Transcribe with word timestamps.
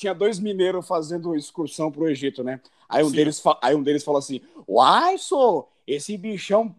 tinha 0.00 0.14
dois 0.14 0.40
mineiros 0.40 0.88
fazendo 0.88 1.36
excursão 1.36 1.92
pro 1.92 2.08
Egito, 2.08 2.42
né? 2.42 2.60
Aí 2.88 3.04
um, 3.04 3.10
deles, 3.10 3.40
aí 3.62 3.74
um 3.74 3.82
deles 3.82 4.02
falou 4.02 4.18
assim: 4.18 4.40
Uai, 4.66 5.18
sou, 5.18 5.70
esse 5.86 6.16
bichão 6.16 6.74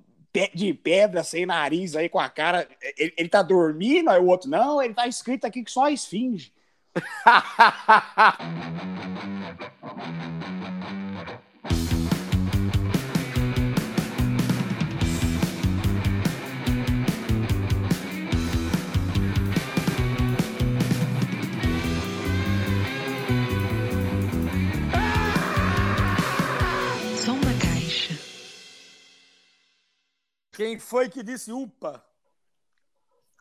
de 0.54 0.74
pedra 0.74 1.24
sem 1.24 1.46
nariz 1.46 1.96
aí 1.96 2.10
com 2.10 2.20
a 2.20 2.30
cara, 2.30 2.68
ele, 2.98 3.14
ele 3.18 3.30
tá 3.30 3.42
dormindo? 3.42 4.10
Aí 4.10 4.20
o 4.20 4.26
outro, 4.26 4.50
não, 4.50 4.82
ele 4.82 4.94
tá 4.94 5.08
escrito 5.08 5.46
aqui 5.46 5.64
que 5.64 5.72
só 5.72 5.86
a 5.86 5.92
esfinge. 5.92 6.52
Quem 30.52 30.78
foi 30.78 31.08
que 31.10 31.24
disse 31.24 31.52
upa? 31.52 32.04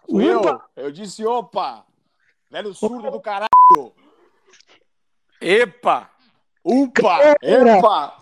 Fui 0.09 0.33
upa? 0.35 0.65
Eu, 0.77 0.85
eu 0.85 0.93
disse 0.93 1.25
opa. 1.27 1.85
Velho 2.51 2.73
surdo 2.73 3.11
do 3.11 3.21
caralho. 3.21 3.49
Epa! 5.41 6.11
Upa! 6.65 7.37
Epa! 7.43 8.17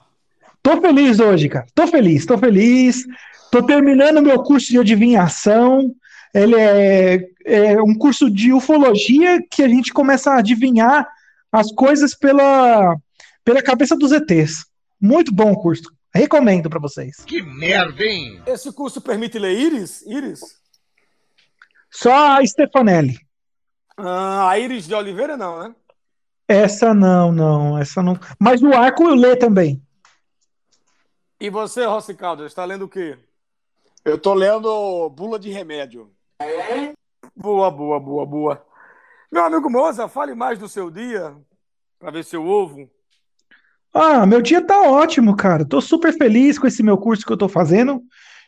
Tô 0.62 0.80
feliz 0.80 1.18
hoje, 1.18 1.48
cara. 1.48 1.66
Tô 1.74 1.86
feliz, 1.86 2.26
tô 2.26 2.38
feliz. 2.38 3.04
Tô 3.50 3.62
terminando 3.62 4.22
meu 4.22 4.42
curso 4.42 4.68
de 4.68 4.78
adivinhação. 4.78 5.94
Ele 6.34 6.54
é, 6.54 7.30
é 7.44 7.82
um 7.82 7.94
curso 7.94 8.30
de 8.30 8.52
ufologia 8.52 9.42
que 9.50 9.62
a 9.62 9.68
gente 9.68 9.92
começa 9.92 10.30
a 10.30 10.38
adivinhar 10.38 11.08
as 11.50 11.72
coisas 11.72 12.14
pela, 12.14 12.96
pela 13.44 13.62
cabeça 13.62 13.96
dos 13.96 14.12
ETs. 14.12 14.66
Muito 15.00 15.32
bom 15.32 15.52
o 15.52 15.60
curso. 15.60 15.90
Recomendo 16.14 16.70
para 16.70 16.80
vocês. 16.80 17.24
Que 17.24 17.42
merda, 17.42 18.02
hein? 18.02 18.42
Esse 18.46 18.72
curso 18.72 19.00
permite 19.00 19.38
ler 19.38 19.58
Iris? 19.58 20.02
Iris? 20.06 20.40
Só 21.90 22.38
a 22.38 22.46
Stefanelli. 22.46 23.18
Ah, 23.96 24.50
a 24.50 24.58
Iris 24.58 24.86
de 24.86 24.94
Oliveira 24.94 25.36
não, 25.36 25.62
né? 25.62 25.74
Essa 26.46 26.94
não, 26.94 27.30
não, 27.30 27.78
essa 27.78 28.02
não. 28.02 28.18
Mas 28.38 28.62
o 28.62 28.72
arco 28.72 29.04
eu 29.04 29.14
lê 29.14 29.36
também. 29.36 29.82
E 31.40 31.50
você, 31.50 31.84
Rossi 31.84 32.14
Caldas, 32.14 32.46
está 32.46 32.64
lendo 32.64 32.86
o 32.86 32.88
quê? 32.88 33.18
Eu 34.04 34.18
tô 34.18 34.34
lendo 34.34 35.10
Bula 35.10 35.38
de 35.38 35.50
Remédio. 35.50 36.10
Boa, 37.36 37.70
boa, 37.70 38.00
boa, 38.00 38.24
boa. 38.24 38.66
Meu 39.30 39.44
amigo 39.44 39.68
Moza, 39.68 40.08
fale 40.08 40.34
mais 40.34 40.58
do 40.58 40.68
seu 40.68 40.90
dia, 40.90 41.36
para 41.98 42.10
ver 42.10 42.24
se 42.24 42.34
eu 42.34 42.44
ouvo. 42.44 42.90
Ah, 44.00 44.24
meu 44.24 44.40
dia 44.40 44.60
tá 44.60 44.80
ótimo, 44.80 45.34
cara. 45.34 45.64
Tô 45.64 45.80
super 45.80 46.16
feliz 46.16 46.56
com 46.56 46.68
esse 46.68 46.84
meu 46.84 46.96
curso 46.96 47.26
que 47.26 47.32
eu 47.32 47.36
tô 47.36 47.48
fazendo 47.48 48.00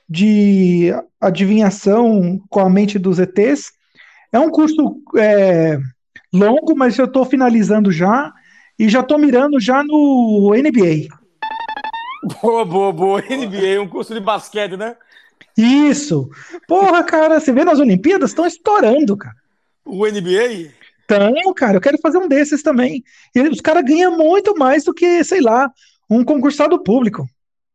de 0.08 0.94
adivinhação 1.20 2.40
com 2.48 2.60
a 2.60 2.70
mente 2.70 3.00
dos 3.00 3.18
ETs. 3.18 3.72
É 4.32 4.38
um 4.38 4.48
curso 4.48 5.02
é, 5.16 5.76
longo, 6.32 6.76
mas 6.76 6.96
eu 6.96 7.10
tô 7.10 7.24
finalizando 7.24 7.90
já 7.90 8.32
e 8.78 8.88
já 8.88 9.02
tô 9.02 9.18
mirando 9.18 9.58
já 9.58 9.82
no 9.82 10.52
NBA. 10.54 11.08
Boa, 12.40 12.64
boa, 12.64 12.92
boa. 12.92 13.20
NBA, 13.28 13.82
um 13.82 13.88
curso 13.88 14.14
de 14.14 14.20
basquete, 14.20 14.76
né? 14.76 14.94
Isso. 15.58 16.30
Porra, 16.68 17.02
cara, 17.02 17.40
você 17.40 17.52
vê 17.52 17.64
nas 17.64 17.80
Olimpíadas, 17.80 18.30
estão 18.30 18.46
estourando, 18.46 19.16
cara. 19.16 19.34
O 19.84 20.06
NBA? 20.06 20.70
Então, 21.10 21.54
cara, 21.54 21.76
eu 21.76 21.80
quero 21.80 21.98
fazer 21.98 22.18
um 22.18 22.28
desses 22.28 22.62
também. 22.62 23.02
E 23.34 23.40
os 23.42 23.60
caras 23.60 23.84
ganham 23.84 24.16
muito 24.16 24.56
mais 24.56 24.84
do 24.84 24.94
que, 24.94 25.24
sei 25.24 25.40
lá, 25.40 25.70
um 26.08 26.24
concursado 26.24 26.80
público. 26.82 27.26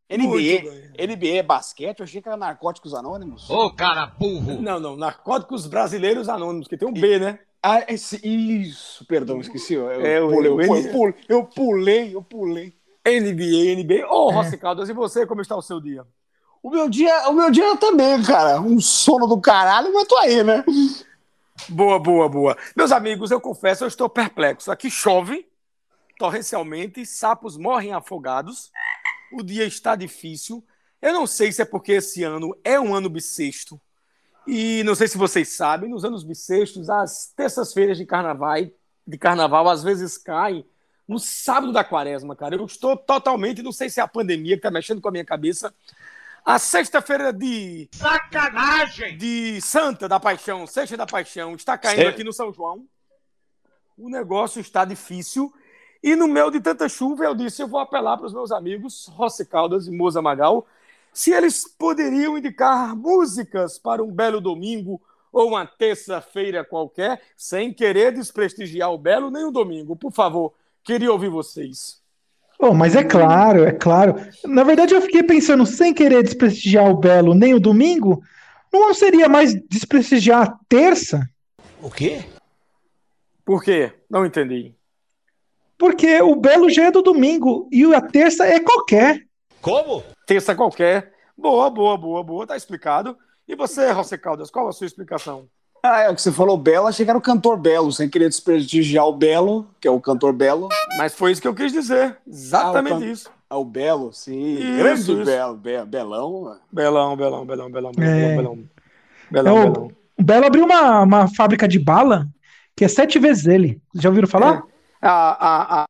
NBA, 0.10 1.06
NBA 1.08 1.44
basquete? 1.44 2.00
Eu 2.00 2.04
achei 2.04 2.22
que 2.22 2.28
era 2.28 2.38
Narcóticos 2.38 2.94
Anônimos. 2.94 3.50
Ô, 3.50 3.66
oh, 3.66 3.72
cara 3.72 4.06
burro! 4.06 4.62
Não, 4.62 4.80
não, 4.80 4.96
Narcóticos 4.96 5.66
Brasileiros 5.68 6.30
Anônimos, 6.30 6.68
que 6.68 6.78
tem 6.78 6.88
um 6.88 6.94
B, 6.94 7.20
né? 7.20 7.40
Ah, 7.62 7.84
esse, 7.88 8.22
isso, 8.24 9.04
perdão, 9.08 9.42
esqueci. 9.42 9.74
Eu, 9.74 9.90
é, 9.90 10.20
eu, 10.20 10.30
pulei, 10.30 10.52
eu, 10.52 10.62
eu, 10.62 10.68
pulei, 10.68 11.16
eu 11.28 11.44
pulei, 11.44 12.16
eu 12.16 12.24
pulei. 12.24 12.74
NBA, 13.04 13.84
NBA. 13.84 14.08
Ô, 14.08 14.28
oh, 14.28 14.30
Rossi 14.32 14.58
Caldas, 14.58 14.88
e 14.88 14.94
você, 14.94 15.26
como 15.26 15.42
está 15.42 15.56
o 15.56 15.62
seu 15.62 15.82
dia? 15.82 16.06
O 16.62 16.70
meu 16.70 16.90
dia, 16.90 17.30
o 17.30 17.34
meu 17.34 17.52
dia 17.52 17.76
também, 17.78 18.22
cara. 18.24 18.62
Um 18.62 18.80
sono 18.80 19.28
do 19.28 19.40
caralho, 19.40 19.94
mas 19.94 20.08
tô 20.08 20.18
aí, 20.18 20.44
né? 20.44 20.64
Boa, 21.70 21.98
boa, 21.98 22.30
boa. 22.30 22.58
Meus 22.76 22.92
amigos, 22.92 23.32
eu 23.32 23.40
confesso, 23.40 23.84
eu 23.84 23.88
estou 23.88 24.10
perplexo. 24.10 24.72
Aqui 24.72 24.92
chove 24.92 25.48
torrencialmente, 26.18 27.06
sapos 27.06 27.58
morrem 27.58 27.94
afogados, 27.94 28.72
o 29.34 29.44
dia 29.44 29.66
está 29.66 29.96
difícil. 29.96 30.64
Eu 31.02 31.14
não 31.14 31.26
sei 31.26 31.52
se 31.52 31.62
é 31.62 31.66
porque 31.66 31.94
esse 31.94 32.24
ano 32.24 32.56
é 32.64 32.80
um 32.80 32.94
ano 32.94 33.10
bissexto. 33.10 33.80
E 34.48 34.84
não 34.84 34.96
sei 34.96 35.08
se 35.08 35.18
vocês 35.18 35.56
sabem, 35.56 35.90
nos 35.90 36.06
anos 36.06 36.24
bissextos, 36.24 36.90
as 36.90 37.34
terças-feiras 37.36 37.98
de 37.98 38.06
carnaval, 38.06 38.58
de 39.08 39.18
carnaval 39.18 39.68
às 39.68 39.82
vezes 39.82 40.18
caem 40.18 40.66
no 41.08 41.20
sábado 41.20 41.72
da 41.72 41.84
quaresma, 41.84 42.36
cara. 42.36 42.56
Eu 42.56 42.66
estou 42.66 42.96
totalmente, 42.96 43.64
não 43.64 43.72
sei 43.72 43.90
se 43.90 44.00
é 44.00 44.04
a 44.04 44.08
pandemia 44.08 44.56
que 44.56 44.60
está 44.60 44.72
mexendo 44.72 45.02
com 45.02 45.08
a 45.08 45.12
minha 45.12 45.26
cabeça, 45.26 45.74
a 46.46 46.60
sexta-feira 46.60 47.34
de. 47.34 47.90
Sacanagem! 47.92 49.18
De 49.18 49.60
Santa 49.60 50.08
da 50.08 50.20
Paixão, 50.20 50.68
Sexta 50.68 50.96
da 50.96 51.08
Paixão, 51.08 51.56
está 51.56 51.76
caindo 51.76 52.08
aqui 52.08 52.24
no 52.24 52.32
São 52.32 52.54
João. 52.54 52.86
O 53.98 54.10
negócio 54.10 54.62
está 54.62 54.86
difícil. 54.86 55.52
E 56.04 56.16
no 56.16 56.28
meio 56.28 56.52
de 56.52 56.62
tanta 56.62 56.88
chuva, 56.88 57.26
eu 57.26 57.34
disse: 57.34 57.64
eu 57.64 57.68
vou 57.68 57.80
apelar 57.80 58.16
para 58.18 58.28
os 58.28 58.34
meus 58.34 58.52
amigos 58.52 59.08
Rossi 59.08 59.44
Caldas 59.44 59.88
e 59.88 59.92
Moza 59.92 60.22
Magal 60.22 60.68
se 61.12 61.32
eles 61.32 61.66
poderiam 61.66 62.38
indicar 62.38 62.94
músicas 62.94 63.80
para 63.80 64.04
um 64.04 64.12
belo 64.12 64.42
domingo 64.42 65.02
ou 65.32 65.48
uma 65.48 65.66
terça-feira 65.66 66.64
qualquer, 66.64 67.22
sem 67.38 67.74
querer 67.74 68.12
desprestigiar 68.12 68.92
o 68.92 68.98
belo 68.98 69.32
nem 69.32 69.46
o 69.46 69.52
domingo. 69.52 69.96
Por 69.96 70.12
favor, 70.12 70.54
queria 70.84 71.12
ouvir 71.12 71.30
vocês. 71.30 72.05
Oh, 72.60 72.74
mas 72.74 72.96
é 72.96 73.04
claro, 73.04 73.64
é 73.64 73.72
claro. 73.72 74.16
Na 74.46 74.64
verdade, 74.64 74.94
eu 74.94 75.02
fiquei 75.02 75.24
pensando, 75.24 75.66
sem 75.66 75.94
querer 75.94 76.24
desprestigiar 76.24 76.90
o 76.90 76.98
Belo 76.98 77.36
nem 77.36 77.54
o 77.54 77.60
domingo, 77.60 78.24
não 78.72 78.94
seria 78.94 79.28
mais 79.28 79.54
desprestigiar 79.70 80.44
a 80.44 80.60
terça? 80.68 81.30
O 81.82 81.90
quê? 81.90 82.24
Por 83.44 83.64
quê? 83.64 83.94
Não 84.10 84.26
entendi. 84.26 84.74
Porque 85.78 86.22
o 86.22 86.36
Belo 86.36 86.70
já 86.70 86.86
é 86.86 86.92
do 86.92 87.02
domingo 87.02 87.70
e 87.72 87.84
a 87.94 88.02
terça 88.02 88.46
é 88.46 88.60
qualquer. 88.60 89.26
Como? 89.62 90.04
Terça 90.26 90.56
qualquer. 90.56 91.14
Boa, 91.38 91.70
boa, 91.70 91.98
boa, 91.98 92.24
boa, 92.24 92.48
tá 92.48 92.56
explicado. 92.56 93.18
E 93.48 93.56
você, 93.56 93.94
José 93.94 94.18
Caldas, 94.18 94.50
qual 94.50 94.68
a 94.68 94.72
sua 94.72 94.88
explicação? 94.88 95.48
Ah, 95.88 96.02
é 96.02 96.10
o 96.10 96.16
que 96.16 96.22
você 96.22 96.32
falou 96.32 96.58
Belo, 96.58 96.88
achei 96.88 97.06
que 97.06 97.12
era 97.12 97.18
o 97.18 97.22
cantor 97.22 97.58
Belo, 97.58 97.92
sem 97.92 98.10
querer 98.10 98.28
desprestigiar 98.28 99.06
o 99.06 99.14
Belo, 99.14 99.68
que 99.80 99.88
é 99.88 99.92
o 99.92 100.02
cantor 100.02 100.34
Belo. 100.34 100.68
Mas 100.98 101.14
foi 101.14 101.32
isso 101.32 101.40
que 101.40 101.48
eu 101.48 101.54
quis 101.54 101.72
dizer. 101.72 102.18
Exatamente 102.28 102.94
ah, 102.96 103.00
can... 103.00 103.06
isso. 103.06 103.32
Ah, 103.48 103.58
o 103.58 103.64
Belo, 103.64 104.12
sim. 104.12 104.56
Isso, 104.56 104.78
Grande 104.78 105.02
isso. 105.02 105.24
Belo, 105.24 105.56
Be 105.56 105.86
Belão. 105.86 106.58
Belão, 106.72 107.16
Belão, 107.16 107.46
Belão, 107.46 107.72
Belão, 107.72 107.92
Belão, 107.92 107.92
é... 108.00 108.36
Belão. 108.36 108.60
Belão, 109.30 109.58
é 109.58 109.62
o... 109.62 109.72
Belão. 109.72 109.92
O 110.18 110.24
Belo 110.24 110.46
abriu 110.48 110.66
uma, 110.66 111.02
uma 111.04 111.28
fábrica 111.28 111.68
de 111.68 111.78
bala 111.78 112.26
que 112.76 112.84
é 112.84 112.88
sete 112.88 113.20
vezes 113.20 113.46
ele. 113.46 113.80
Já 113.94 114.10
ouviram 114.10 114.28
falar? 114.28 114.64
É. 115.02 115.08
A, 115.08 115.12
a, 115.12 115.84
a... 115.84 115.86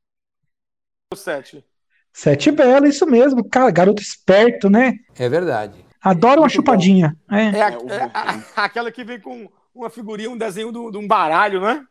Sete. 1.16 1.63
Sete 2.11 2.51
Belo, 2.51 2.85
isso 2.85 3.05
mesmo. 3.05 3.47
Cara, 3.47 3.72
garoto 3.72 4.01
esperto, 4.01 4.69
né? 4.69 4.95
É 5.17 5.29
verdade. 5.29 5.85
Adora 6.01 6.41
uma 6.41 6.50
chupadinha. 6.50 7.16
É. 7.31 7.44
É, 7.45 7.63
a, 7.63 7.69
é 7.69 8.11
a, 8.13 8.66
aquela 8.66 8.91
que 8.91 9.05
vem 9.05 9.22
com 9.22 9.47
uma 9.75 9.90
figurinha, 9.90 10.30
um 10.30 10.38
desenho 10.38 10.72
de 10.72 10.97
um 10.97 11.08
baralho, 11.08 11.59
né? 11.59 11.86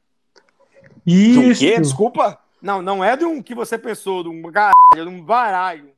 Isso. 1.07 1.41
De 1.41 1.47
um 1.51 1.55
quê? 1.55 1.81
Desculpa? 1.81 2.39
Não, 2.61 2.81
não 2.81 3.05
é 3.05 3.15
de 3.15 3.27
um 3.27 3.43
que 3.43 3.55
você 3.55 3.77
pensou, 3.77 4.23
de 4.23 4.31
um 4.31 4.41
baralho, 4.41 4.73
é 4.97 5.03
de 5.03 5.09
um 5.09 5.23
baralho. 5.23 5.91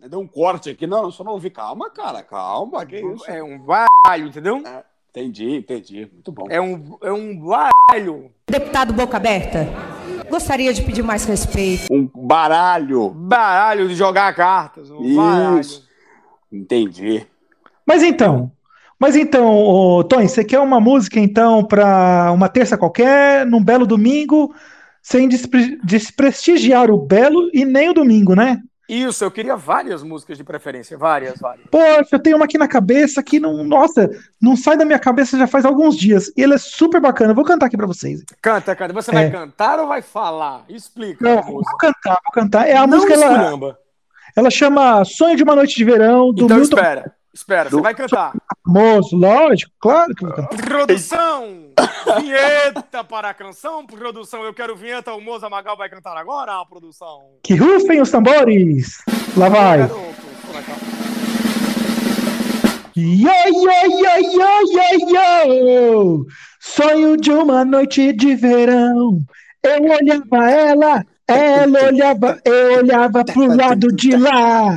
É 0.00 0.08
de 0.08 0.16
um 0.16 0.26
corte 0.26 0.70
aqui. 0.70 0.86
Não, 0.86 1.10
só 1.10 1.22
não 1.22 1.32
ouvi. 1.32 1.50
Calma, 1.50 1.90
cara, 1.90 2.22
calma. 2.22 2.86
Que 2.86 3.00
isso? 3.00 3.30
É 3.30 3.42
um 3.42 3.58
baralho, 3.58 4.28
entendeu? 4.28 4.62
É, 4.64 4.84
entendi, 5.10 5.56
entendi. 5.56 6.08
Muito 6.10 6.32
bom. 6.32 6.46
É 6.48 6.60
um, 6.60 6.96
é 7.02 7.12
um 7.12 7.36
baralho. 7.36 8.32
Deputado 8.46 8.94
Boca 8.94 9.16
Aberta, 9.16 9.66
gostaria 10.30 10.72
de 10.72 10.82
pedir 10.82 11.02
mais 11.02 11.24
respeito. 11.24 11.92
Um 11.92 12.08
baralho. 12.14 13.10
Baralho 13.10 13.88
de 13.88 13.94
jogar 13.94 14.34
cartas. 14.34 14.90
Um 14.90 15.04
isso. 15.04 15.16
baralho. 15.16 15.88
Entendi. 16.50 17.26
Mas 17.84 18.02
então, 18.02 18.50
mas 18.98 19.16
então, 19.16 20.04
Tony, 20.08 20.28
você 20.28 20.44
quer 20.44 20.60
uma 20.60 20.80
música 20.80 21.18
então 21.20 21.64
para 21.64 22.30
uma 22.32 22.48
terça 22.48 22.76
qualquer, 22.78 23.46
num 23.46 23.62
belo 23.62 23.86
domingo, 23.86 24.54
sem 25.02 25.28
despre 25.28 25.78
desprestigiar 25.84 26.90
o 26.90 26.98
belo 26.98 27.48
e 27.52 27.64
nem 27.64 27.90
o 27.90 27.94
domingo, 27.94 28.34
né? 28.34 28.60
Isso, 28.88 29.22
eu 29.22 29.30
queria 29.30 29.54
várias 29.54 30.02
músicas 30.02 30.38
de 30.38 30.42
preferência, 30.44 30.96
várias, 30.96 31.38
várias. 31.38 31.66
Poxa, 31.70 32.08
eu 32.12 32.18
tenho 32.18 32.36
uma 32.36 32.46
aqui 32.46 32.56
na 32.56 32.66
cabeça 32.66 33.22
que 33.22 33.38
não, 33.38 33.62
nossa, 33.62 34.08
não 34.40 34.56
sai 34.56 34.78
da 34.78 34.84
minha 34.86 34.98
cabeça 34.98 35.36
já 35.36 35.46
faz 35.46 35.66
alguns 35.66 35.94
dias. 35.94 36.32
E 36.34 36.42
ele 36.42 36.54
é 36.54 36.58
super 36.58 36.98
bacana. 36.98 37.32
Eu 37.32 37.34
vou 37.34 37.44
cantar 37.44 37.66
aqui 37.66 37.76
pra 37.76 37.86
vocês. 37.86 38.24
Canta, 38.40 38.74
canta. 38.74 38.94
Você 38.94 39.10
É. 39.10 39.14
vai 39.14 39.30
cantar 39.30 39.78
ou 39.78 39.88
vai 39.88 40.00
falar? 40.00 40.64
Explica. 40.70 41.22
Não, 41.22 41.42
vou 41.42 41.62
cantar, 41.78 42.18
vou 42.24 42.32
cantar. 42.32 42.66
É 42.66 42.78
a 42.78 42.86
Não 42.86 42.96
música, 42.96 43.12
ela, 43.12 43.26
esculhamba. 43.30 43.78
ela 44.34 44.50
chama 44.50 45.04
Sonho 45.04 45.36
de 45.36 45.42
uma 45.42 45.54
Noite 45.54 45.76
de 45.76 45.84
Verão, 45.84 46.32
do 46.32 46.44
Então 46.46 46.56
Milton 46.56 46.76
espera, 46.78 47.12
espera. 47.38 47.70
Você 47.70 47.80
vai 47.80 47.94
cantar. 47.94 48.32
Famoso, 48.64 49.16
lógico, 49.16 49.72
claro 49.80 50.14
que 50.14 50.24
vou 50.24 50.34
cantar. 50.34 50.56
Produção! 50.56 51.68
Vinheta 52.20 53.04
para 53.04 53.30
a 53.30 53.34
canção. 53.34 53.86
Produção, 53.86 54.42
eu 54.42 54.52
quero 54.52 54.76
vinheta. 54.76 55.12
O 55.14 55.20
Moza 55.20 55.48
Magal 55.48 55.76
vai 55.76 55.88
cantar 55.88 56.16
agora, 56.16 56.64
produção. 56.66 57.22
Que 57.42 57.54
rufem 57.54 58.00
os 58.00 58.10
tambores! 58.10 58.98
Lá 59.36 59.48
vai! 59.48 59.80
Yo, 62.96 63.30
yo, 63.46 63.70
yo, 64.00 64.14
yo, 64.32 64.50
yo, 64.74 65.54
yo! 65.54 66.26
Sonho 66.60 67.16
de 67.16 67.30
uma 67.30 67.64
noite 67.64 68.12
de 68.12 68.34
verão. 68.34 69.20
Eu 69.62 69.82
olhava 69.82 70.50
ela, 70.50 71.04
ela 71.26 71.84
olhava, 71.86 72.40
eu 72.44 72.78
olhava 72.78 73.24
pro 73.24 73.54
lado 73.54 73.88
de 73.94 74.16
lá. 74.16 74.76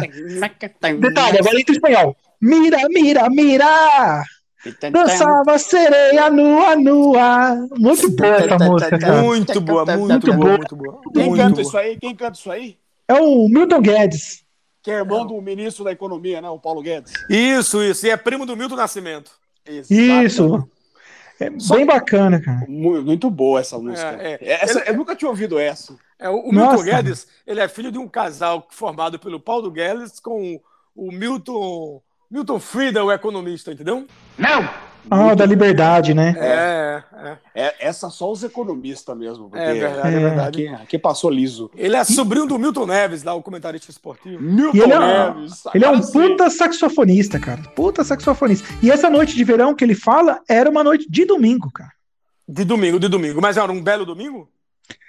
Detalhe, 0.99 1.39
agora 1.39 1.59
entra 1.59 1.73
em 1.73 1.77
espanhol. 1.77 2.15
Mira, 2.41 2.77
mira, 2.89 3.29
mira! 3.29 4.23
Dançava 4.91 5.57
sereia 5.57 6.29
nua, 6.29 6.75
nua. 6.75 7.67
Muito 7.77 8.09
boa 8.11 8.35
essa 8.35 8.57
música, 8.59 8.99
cara. 8.99 9.21
Muito 9.23 9.61
boa, 9.61 9.85
muito, 9.85 10.07
Muito 10.07 10.25
boa, 10.27 10.35
boa. 10.37 10.57
muito 10.57 10.75
boa. 10.75 11.01
Quem 11.13 11.25
Muito 11.29 11.37
canta 11.41 11.51
boa. 11.55 11.61
isso 11.61 11.77
aí? 11.77 11.97
Quem 11.97 12.15
canta 12.15 12.37
isso 12.37 12.51
aí? 12.51 12.77
É 13.07 13.13
o 13.15 13.47
Milton 13.49 13.81
Guedes. 13.81 14.43
Que 14.83 14.91
é 14.91 14.95
irmão 14.95 15.25
do 15.27 15.39
ministro 15.41 15.83
da 15.83 15.91
Economia, 15.91 16.41
né? 16.41 16.49
O 16.49 16.59
Paulo 16.59 16.81
Guedes. 16.81 17.11
Isso, 17.29 17.81
isso. 17.83 18.05
E 18.05 18.09
é 18.09 18.17
primo 18.17 18.45
do 18.45 18.55
Milton 18.57 18.75
Nascimento. 18.75 19.31
Isso. 19.67 20.67
É 21.39 21.49
bem 21.49 21.85
bacana, 21.85 22.39
cara. 22.39 22.65
Mu- 22.67 23.01
Muito 23.01 23.29
boa 23.31 23.59
essa 23.59 23.77
música. 23.79 24.15
É, 24.19 24.37
Essa- 24.41 24.79
eu 24.81 24.95
nunca 24.95 25.15
tinha 25.15 25.29
ouvido 25.29 25.57
essa. 25.57 25.95
É, 26.19 26.29
o 26.29 26.35
o 26.37 26.51
Milton 26.51 26.71
Nossa. 26.73 26.83
Guedes, 26.83 27.27
ele 27.47 27.59
é 27.59 27.67
filho 27.67 27.91
de 27.91 27.97
um 27.97 28.07
casal 28.07 28.67
formado 28.69 29.17
pelo 29.17 29.39
Paulo 29.39 29.71
Guedes 29.71 30.19
com 30.19 30.59
o 30.95 31.11
Milton, 31.11 31.99
Milton 32.31 32.59
Frieda, 32.59 33.03
o 33.03 33.11
economista, 33.11 33.73
entendeu? 33.73 34.07
Ah, 35.09 35.33
da 35.35 35.45
liberdade, 35.45 36.13
né? 36.13 36.33
É, 36.37 37.03
é. 37.13 37.37
É, 37.55 37.75
essa 37.87 38.09
só 38.09 38.31
os 38.31 38.43
economistas 38.43 39.17
mesmo. 39.17 39.49
Porque 39.49 39.61
É 39.63 39.73
verdade, 39.73 40.15
é 40.15 40.17
É. 40.17 40.19
verdade. 40.21 40.67
Aqui, 40.67 40.81
aqui 40.83 40.97
passou 40.99 41.29
liso. 41.29 41.69
Ele 41.75 41.95
é 41.95 42.03
sobrinho 42.03 42.45
do 42.45 42.57
Milton 42.57 42.85
Neves, 42.85 43.23
lá, 43.23 43.33
o 43.33 43.41
comentarista 43.41 43.91
esportivo. 43.91 44.41
Milton 44.41 44.77
E 44.77 44.79
ele 44.79 44.93
é, 44.93 44.99
Neves. 45.33 45.63
ele 45.73 45.83
é 45.85 45.89
um 45.89 45.99
puta 45.99 46.49
saxofonista, 46.49 47.39
cara. 47.39 47.61
Puta 47.75 48.03
saxofonista. 48.03 48.67
E 48.81 48.89
essa 48.89 49.09
noite 49.09 49.35
de 49.35 49.43
verão 49.43 49.73
que 49.75 49.83
ele 49.83 49.95
fala 49.95 50.39
era 50.47 50.69
uma 50.69 50.83
noite 50.83 51.09
de 51.09 51.25
domingo, 51.25 51.69
cara. 51.71 51.91
De 52.47 52.63
domingo, 52.63 52.99
de 52.99 53.07
domingo. 53.07 53.41
Mas 53.41 53.57
era 53.57 53.71
um 53.71 53.81
belo 53.81 54.05
domingo? 54.05 54.47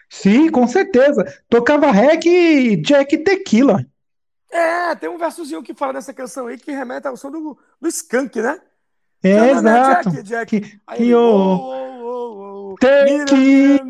Sim, 0.08 0.50
com 0.50 0.66
certeza. 0.66 1.24
Tocava 1.48 1.90
rec 1.92 2.24
e 2.26 2.76
Jack 2.76 3.16
Tequila. 3.18 3.84
É, 4.52 4.94
tem 4.94 5.08
um 5.08 5.16
versozinho 5.18 5.62
que 5.62 5.72
fala 5.74 5.94
dessa 5.94 6.12
canção 6.12 6.46
aí 6.46 6.58
que 6.58 6.70
remete 6.70 7.06
ao 7.08 7.16
som 7.16 7.30
do, 7.30 7.58
do 7.80 7.88
Skank, 7.88 8.38
né? 8.40 8.60
É, 9.22 9.36
não, 9.36 9.46
exato. 9.58 10.10
Jack, 10.10 10.22
Jack. 10.22 10.60
Que, 10.60 10.80
Aí 10.86 10.96
que 10.98 11.02
ele, 11.04 11.14
oh, 11.14 11.20
oh, 11.24 12.02
oh, 12.02 12.72
oh. 12.72 12.74
Tem 12.78 13.04
Mira, 13.04 13.24
que- 13.24 13.84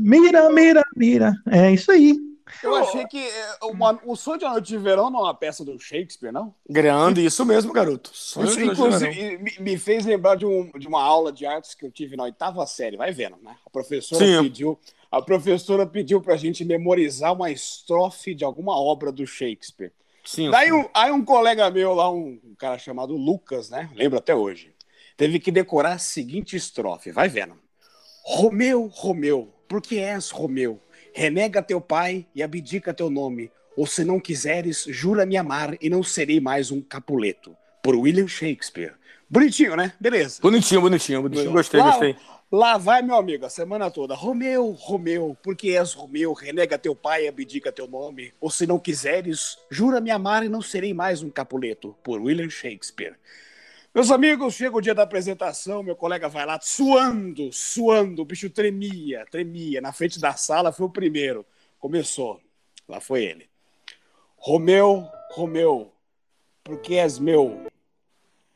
mira, 0.00 0.50
mira. 0.50 0.82
Mira. 0.96 1.34
É 1.50 1.70
isso 1.70 1.92
aí. 1.92 2.16
Eu 2.62 2.74
achei 2.76 3.04
que 3.06 3.18
é, 3.18 3.56
uma- 3.62 4.00
o 4.06 4.16
Sonho 4.16 4.38
de 4.38 4.44
uma 4.46 4.52
Noite 4.52 4.68
de 4.68 4.78
Verão 4.78 5.10
não 5.10 5.20
é 5.20 5.22
uma 5.24 5.34
peça 5.34 5.62
do 5.62 5.78
Shakespeare, 5.78 6.32
não? 6.32 6.54
Grande, 6.68 7.22
isso 7.24 7.44
mesmo, 7.44 7.72
garoto. 7.74 8.10
Sonho 8.14 8.46
Isso, 8.48 8.60
inclusive, 8.62 9.36
me, 9.38 9.52
me 9.60 9.78
fez 9.78 10.06
lembrar 10.06 10.34
de, 10.34 10.46
um- 10.46 10.70
de 10.78 10.88
uma 10.88 11.02
aula 11.02 11.30
de 11.30 11.44
artes 11.44 11.74
que 11.74 11.84
eu 11.84 11.90
tive 11.92 12.16
na 12.16 12.22
oitava 12.24 12.66
série. 12.66 12.96
Vai 12.96 13.12
vendo, 13.12 13.36
né? 13.42 13.54
A 13.66 13.70
professora 13.70 14.24
Sim. 14.24 14.42
pediu, 14.42 14.78
a 15.10 15.22
professora 15.22 15.86
pediu 15.86 16.20
pra 16.20 16.36
gente 16.36 16.64
memorizar 16.64 17.32
uma 17.32 17.50
estrofe 17.50 18.34
de 18.34 18.44
alguma 18.44 18.78
obra 18.78 19.10
do 19.10 19.26
Shakespeare. 19.26 19.92
Sim, 20.24 20.50
Daí 20.50 20.70
um, 20.70 20.84
aí 20.92 21.10
um 21.10 21.24
colega 21.24 21.70
meu 21.70 21.94
lá, 21.94 22.10
um, 22.10 22.38
um 22.44 22.54
cara 22.54 22.78
chamado 22.78 23.16
Lucas, 23.16 23.70
né? 23.70 23.88
Lembro 23.94 24.18
até 24.18 24.34
hoje. 24.34 24.74
Teve 25.16 25.38
que 25.40 25.50
decorar 25.50 25.92
a 25.92 25.98
seguinte 25.98 26.54
estrofe. 26.54 27.10
Vai 27.10 27.28
vendo. 27.28 27.54
Romeu, 28.24 28.90
Romeu, 28.92 29.52
por 29.66 29.80
que 29.80 29.98
és 29.98 30.30
Romeu? 30.30 30.80
Renega 31.14 31.62
teu 31.62 31.80
pai 31.80 32.26
e 32.34 32.42
abdica 32.42 32.92
teu 32.92 33.08
nome. 33.08 33.50
Ou 33.74 33.86
se 33.86 34.04
não 34.04 34.20
quiseres, 34.20 34.84
jura 34.88 35.24
me 35.24 35.36
amar 35.36 35.76
e 35.80 35.88
não 35.88 36.02
serei 36.02 36.40
mais 36.40 36.70
um 36.70 36.82
capuleto. 36.82 37.56
Por 37.82 37.94
William 37.96 38.28
Shakespeare. 38.28 38.94
Bonitinho, 39.30 39.76
né? 39.76 39.92
Beleza. 39.98 40.40
Bonitinho, 40.42 40.80
bonitinho, 40.80 41.22
bonitinho. 41.22 41.52
Gostei, 41.52 41.80
Lá- 41.80 41.90
gostei. 41.90 42.16
Lá 42.50 42.78
vai, 42.78 43.02
meu 43.02 43.14
amigo, 43.14 43.44
a 43.44 43.50
semana 43.50 43.90
toda. 43.90 44.14
Romeu, 44.14 44.70
Romeu, 44.70 45.36
porque 45.42 45.76
és 45.76 45.92
Romeu, 45.92 46.32
renega 46.32 46.78
teu 46.78 46.96
pai 46.96 47.28
abdica 47.28 47.70
teu 47.70 47.86
nome. 47.86 48.32
Ou 48.40 48.50
se 48.50 48.66
não 48.66 48.78
quiseres, 48.78 49.58
jura 49.70 50.00
me 50.00 50.10
amar 50.10 50.42
e 50.42 50.48
não 50.48 50.62
serei 50.62 50.94
mais 50.94 51.22
um 51.22 51.28
capuleto. 51.28 51.94
Por 52.02 52.22
William 52.22 52.48
Shakespeare. 52.48 53.18
Meus 53.94 54.10
amigos, 54.10 54.54
chega 54.54 54.74
o 54.74 54.80
dia 54.80 54.94
da 54.94 55.02
apresentação, 55.02 55.82
meu 55.82 55.94
colega 55.94 56.26
vai 56.26 56.46
lá 56.46 56.58
suando, 56.62 57.52
suando, 57.52 58.22
o 58.22 58.24
bicho 58.24 58.48
tremia, 58.48 59.26
tremia. 59.30 59.82
Na 59.82 59.92
frente 59.92 60.18
da 60.18 60.32
sala 60.32 60.72
foi 60.72 60.86
o 60.86 60.90
primeiro. 60.90 61.44
Começou. 61.78 62.40
Lá 62.88 62.98
foi 62.98 63.24
ele. 63.24 63.46
Romeu, 64.38 65.06
Romeu, 65.32 65.92
porque 66.64 66.94
és 66.94 67.18
meu. 67.18 67.66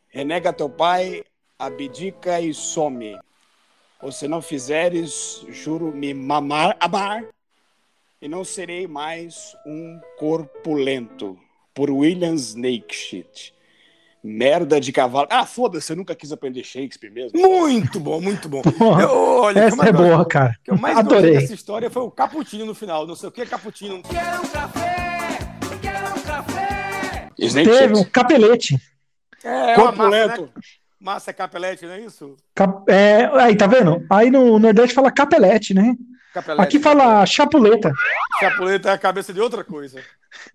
Renega 0.08 0.50
teu 0.50 0.70
pai, 0.70 1.24
abdica 1.58 2.40
e 2.40 2.54
some. 2.54 3.18
Ou 4.02 4.10
se 4.10 4.26
não 4.26 4.42
fizeres, 4.42 5.44
juro 5.48 5.92
me 5.92 6.12
mamar, 6.12 6.76
amar, 6.80 7.24
e 8.20 8.28
não 8.28 8.44
serei 8.44 8.86
mais 8.86 9.54
um 9.66 10.00
corpulento. 10.18 11.38
Por 11.74 11.90
William 11.90 12.34
Snakeshit. 12.34 13.54
Merda 14.22 14.78
de 14.80 14.92
cavalo. 14.92 15.26
Ah, 15.30 15.46
foda-se, 15.46 15.90
eu 15.92 15.96
nunca 15.96 16.14
quis 16.14 16.30
aprender 16.30 16.62
Shakespeare 16.62 17.10
mesmo. 17.10 17.40
Muito 17.40 17.98
bom, 17.98 18.20
muito 18.20 18.48
bom. 18.48 18.60
Porra, 18.78 19.02
Eu- 19.02 19.10
olha, 19.10 19.50
o 19.50 19.54
que 19.54 19.58
eu 19.58 19.66
Essa 19.68 19.76
mais 19.76 19.88
é 19.88 19.92
gosto- 19.92 20.06
boa, 20.12 20.24
cara. 20.26 20.56
O 20.60 20.64
que 20.64 20.70
eu 20.70 20.78
mais 20.78 20.94
gostei 20.96 21.16
Adorei. 21.18 21.38
dessa 21.38 21.54
história 21.54 21.90
foi 21.90 22.02
o 22.02 22.10
Caputinho 22.10 22.66
no 22.66 22.74
final. 22.74 23.06
Não 23.06 23.16
sei 23.16 23.28
o 23.28 23.32
que 23.32 23.40
é 23.40 23.46
Caputinho. 23.46 24.02
Teve 27.36 27.94
um 27.96 28.04
capelete. 28.04 28.76
É, 29.42 29.74
uma 29.76 29.86
Corpulento. 29.86 30.28
massa, 30.42 30.42
né? 30.42 30.48
Massa 31.02 31.32
capelete, 31.32 31.84
não 31.84 31.92
é 31.94 32.00
isso? 32.00 32.36
Cap- 32.54 32.84
é, 32.88 33.24
aí, 33.40 33.56
tá 33.56 33.66
vendo? 33.66 34.06
Aí 34.08 34.30
no 34.30 34.56
Nordeste 34.58 34.94
fala 34.94 35.10
capelete, 35.10 35.74
né? 35.74 35.96
Capelete. 36.32 36.62
Aqui 36.62 36.78
fala 36.78 37.26
chapuleta. 37.26 37.92
Capuleta 38.40 38.88
é 38.88 38.92
a 38.92 38.98
cabeça 38.98 39.32
de 39.32 39.40
outra 39.40 39.64
coisa. 39.64 40.00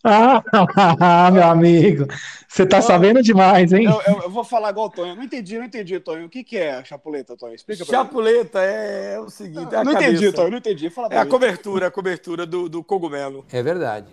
Ah, 0.03 0.41
meu 1.31 1.43
amigo. 1.43 2.07
Você 2.47 2.65
tá 2.65 2.81
sabendo 2.81 3.21
demais, 3.21 3.71
hein? 3.71 3.85
Eu, 3.85 4.01
eu- 4.15 4.21
eu 4.23 4.29
vou 4.31 4.43
falar 4.43 4.71
igual 4.71 4.87
o 4.87 4.89
Tonho. 4.89 5.15
Não 5.15 5.21
entendi, 5.21 5.55
não 5.59 5.65
entendi, 5.65 5.99
Tonho. 5.99 6.25
O 6.25 6.29
que, 6.29 6.43
que 6.43 6.57
é 6.57 6.73
a 6.73 6.83
chapuleta, 6.83 7.37
Tonho? 7.37 7.53
Explica 7.53 7.85
pra 7.85 7.99
mim. 7.99 8.03
Chapuleta 8.05 8.59
é 8.59 9.19
o 9.19 9.29
seguinte, 9.29 9.75
é 9.75 9.77
a 9.77 9.83
Não 9.83 9.93
cabeça. 9.93 10.11
entendi, 10.13 10.31
Tonho, 10.31 10.49
não 10.49 10.57
entendi. 10.57 10.89
Fala 10.89 11.09
É 11.11 11.19
a 11.19 11.25
cobertura, 11.27 11.87
a 11.87 11.91
cobertura 11.91 12.43
do, 12.47 12.67
do 12.67 12.83
cogumelo. 12.83 13.45
É 13.53 13.61
verdade. 13.61 14.07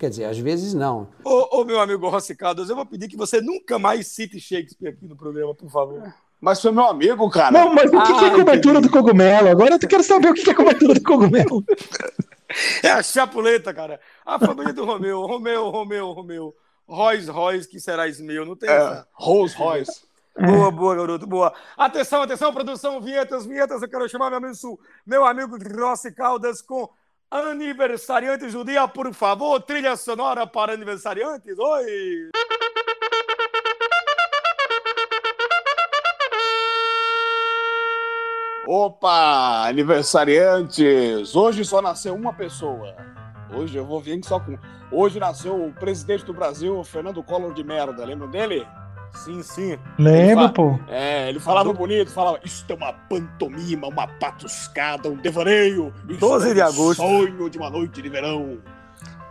Quer 0.00 0.08
dizer, 0.08 0.24
às 0.24 0.38
vezes 0.38 0.72
não. 0.72 1.08
Ô, 1.22 1.60
ô, 1.60 1.64
meu 1.64 1.78
amigo 1.78 2.08
Rossi 2.08 2.34
Caldas, 2.34 2.70
eu 2.70 2.74
vou 2.74 2.86
pedir 2.86 3.06
que 3.06 3.18
você 3.18 3.38
nunca 3.42 3.78
mais 3.78 4.06
cite 4.06 4.40
Shakespeare 4.40 4.88
aqui 4.94 5.04
no 5.06 5.14
programa, 5.14 5.54
por 5.54 5.68
favor. 5.70 6.02
Mas 6.40 6.62
foi 6.62 6.72
meu 6.72 6.86
amigo, 6.86 7.28
cara. 7.28 7.50
Não, 7.50 7.74
mas 7.74 7.92
o 7.92 8.02
que, 8.02 8.14
que 8.18 8.24
é 8.24 8.28
Ah, 8.28 8.34
cobertura 8.34 8.78
entendi. 8.78 8.88
do 8.88 8.90
cogumelo? 8.90 9.48
Agora 9.50 9.74
eu 9.74 9.78
quero 9.78 10.02
saber 10.02 10.30
o 10.30 10.34
que 10.34 10.48
é 10.48 10.54
cobertura 10.54 10.94
do 10.94 11.02
cogumelo. 11.02 11.62
É 12.82 12.90
a 12.90 13.00
chapuleta, 13.00 13.72
cara. 13.72 14.00
A 14.26 14.36
família 14.36 14.72
do 14.72 14.84
Romeu. 14.84 15.20
Romeu, 15.24 15.70
Romeu, 15.70 16.10
Romeu. 16.10 16.54
Royce, 16.84 17.30
Royce, 17.30 17.68
que 17.68 17.78
serás 17.78 18.18
meu. 18.20 18.44
Não 18.44 18.56
tem 18.56 18.68
É. 18.68 19.04
Rolls 19.12 19.54
Royce. 19.56 20.02
Boa, 20.36 20.68
boa, 20.72 20.96
garoto, 20.96 21.28
boa. 21.28 21.52
Atenção, 21.76 22.22
atenção, 22.22 22.52
produção, 22.52 23.00
vinhetas, 23.00 23.46
vinhetas. 23.46 23.82
Eu 23.82 23.88
quero 23.88 24.08
chamar 24.08 24.30
meu 24.30 24.38
amigo, 24.38 24.80
meu 25.06 25.24
amigo 25.24 25.56
Rossi 25.80 26.10
Caldas 26.12 26.60
com 26.60 26.88
aniversariantes 27.30 28.52
do 28.52 28.64
dia, 28.64 28.88
por 28.88 29.12
favor. 29.14 29.60
Trilha 29.62 29.96
sonora 29.96 30.46
para 30.46 30.72
aniversariantes. 30.72 31.58
Oi! 31.58 32.30
Opa, 38.66 39.66
aniversariantes! 39.66 41.34
Hoje 41.34 41.64
só 41.64 41.80
nasceu 41.80 42.14
uma 42.14 42.32
pessoa. 42.32 42.94
Hoje 43.52 43.76
eu 43.76 43.84
vou 43.84 44.00
vir 44.00 44.20
só 44.24 44.38
com. 44.38 44.56
Hoje 44.92 45.18
nasceu 45.18 45.64
o 45.64 45.72
presidente 45.72 46.24
do 46.24 46.32
Brasil, 46.32 46.82
Fernando 46.84 47.22
Collor 47.22 47.52
de 47.52 47.64
merda. 47.64 48.04
Lembram 48.04 48.30
dele? 48.30 48.66
Sim, 49.12 49.42
sim. 49.42 49.78
Lembra, 49.98 50.44
Ele 50.44 50.52
pô? 50.52 50.78
É, 50.88 51.28
ele 51.28 51.40
falava 51.40 51.72
bonito, 51.72 52.10
falava: 52.10 52.38
Isso 52.44 52.64
é 52.68 52.74
uma 52.74 52.92
pantomima, 52.92 53.88
uma 53.88 54.06
patuscada, 54.06 55.08
um 55.08 55.16
devaneio. 55.16 55.92
Isso 56.08 56.20
12 56.20 56.50
é 56.50 56.54
de 56.54 56.60
um 56.60 56.64
agosto. 56.64 57.02
Sonho 57.02 57.50
de 57.50 57.58
uma 57.58 57.70
noite 57.70 58.00
de 58.00 58.08
verão. 58.08 58.58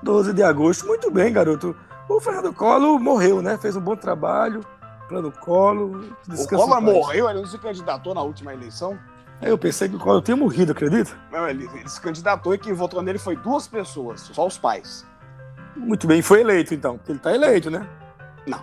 12 0.03 0.33
de 0.33 0.43
agosto. 0.43 0.85
Muito 0.85 1.09
bem, 1.09 1.31
garoto. 1.31 1.75
O 2.07 2.19
Fernando 2.19 2.53
Collor 2.53 2.99
morreu, 2.99 3.41
né? 3.41 3.57
Fez 3.57 3.75
um 3.75 3.81
bom 3.81 3.95
trabalho. 3.95 4.61
Plano 5.07 5.31
Collor. 5.31 6.05
O 6.27 6.47
paz. 6.47 6.83
morreu, 6.83 7.29
ele 7.29 7.39
não 7.39 7.47
se 7.47 7.57
candidatou 7.57 8.13
na 8.13 8.21
última 8.21 8.53
eleição. 8.53 8.97
Eu 9.41 9.57
pensei 9.57 9.87
que 9.87 9.95
o 9.95 9.99
Collor 9.99 10.21
tinha 10.21 10.35
morrido, 10.35 10.73
acredita? 10.73 11.17
Não, 11.31 11.47
ele, 11.47 11.69
ele 11.73 11.87
se 11.87 12.01
candidatou 12.01 12.53
e 12.53 12.57
quem 12.57 12.73
votou 12.73 13.01
nele 13.01 13.17
foi 13.17 13.35
duas 13.37 13.67
pessoas, 13.67 14.21
só 14.33 14.45
os 14.45 14.57
pais. 14.57 15.05
Muito 15.75 16.05
bem, 16.07 16.21
foi 16.21 16.41
eleito 16.41 16.73
então. 16.73 16.97
Porque 16.97 17.13
ele 17.13 17.19
tá 17.19 17.33
eleito, 17.33 17.71
né? 17.71 17.87
Não, 18.45 18.61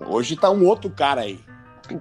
hoje 0.00 0.36
tá 0.36 0.50
um 0.50 0.64
outro 0.64 0.90
cara 0.90 1.22
aí. 1.22 1.40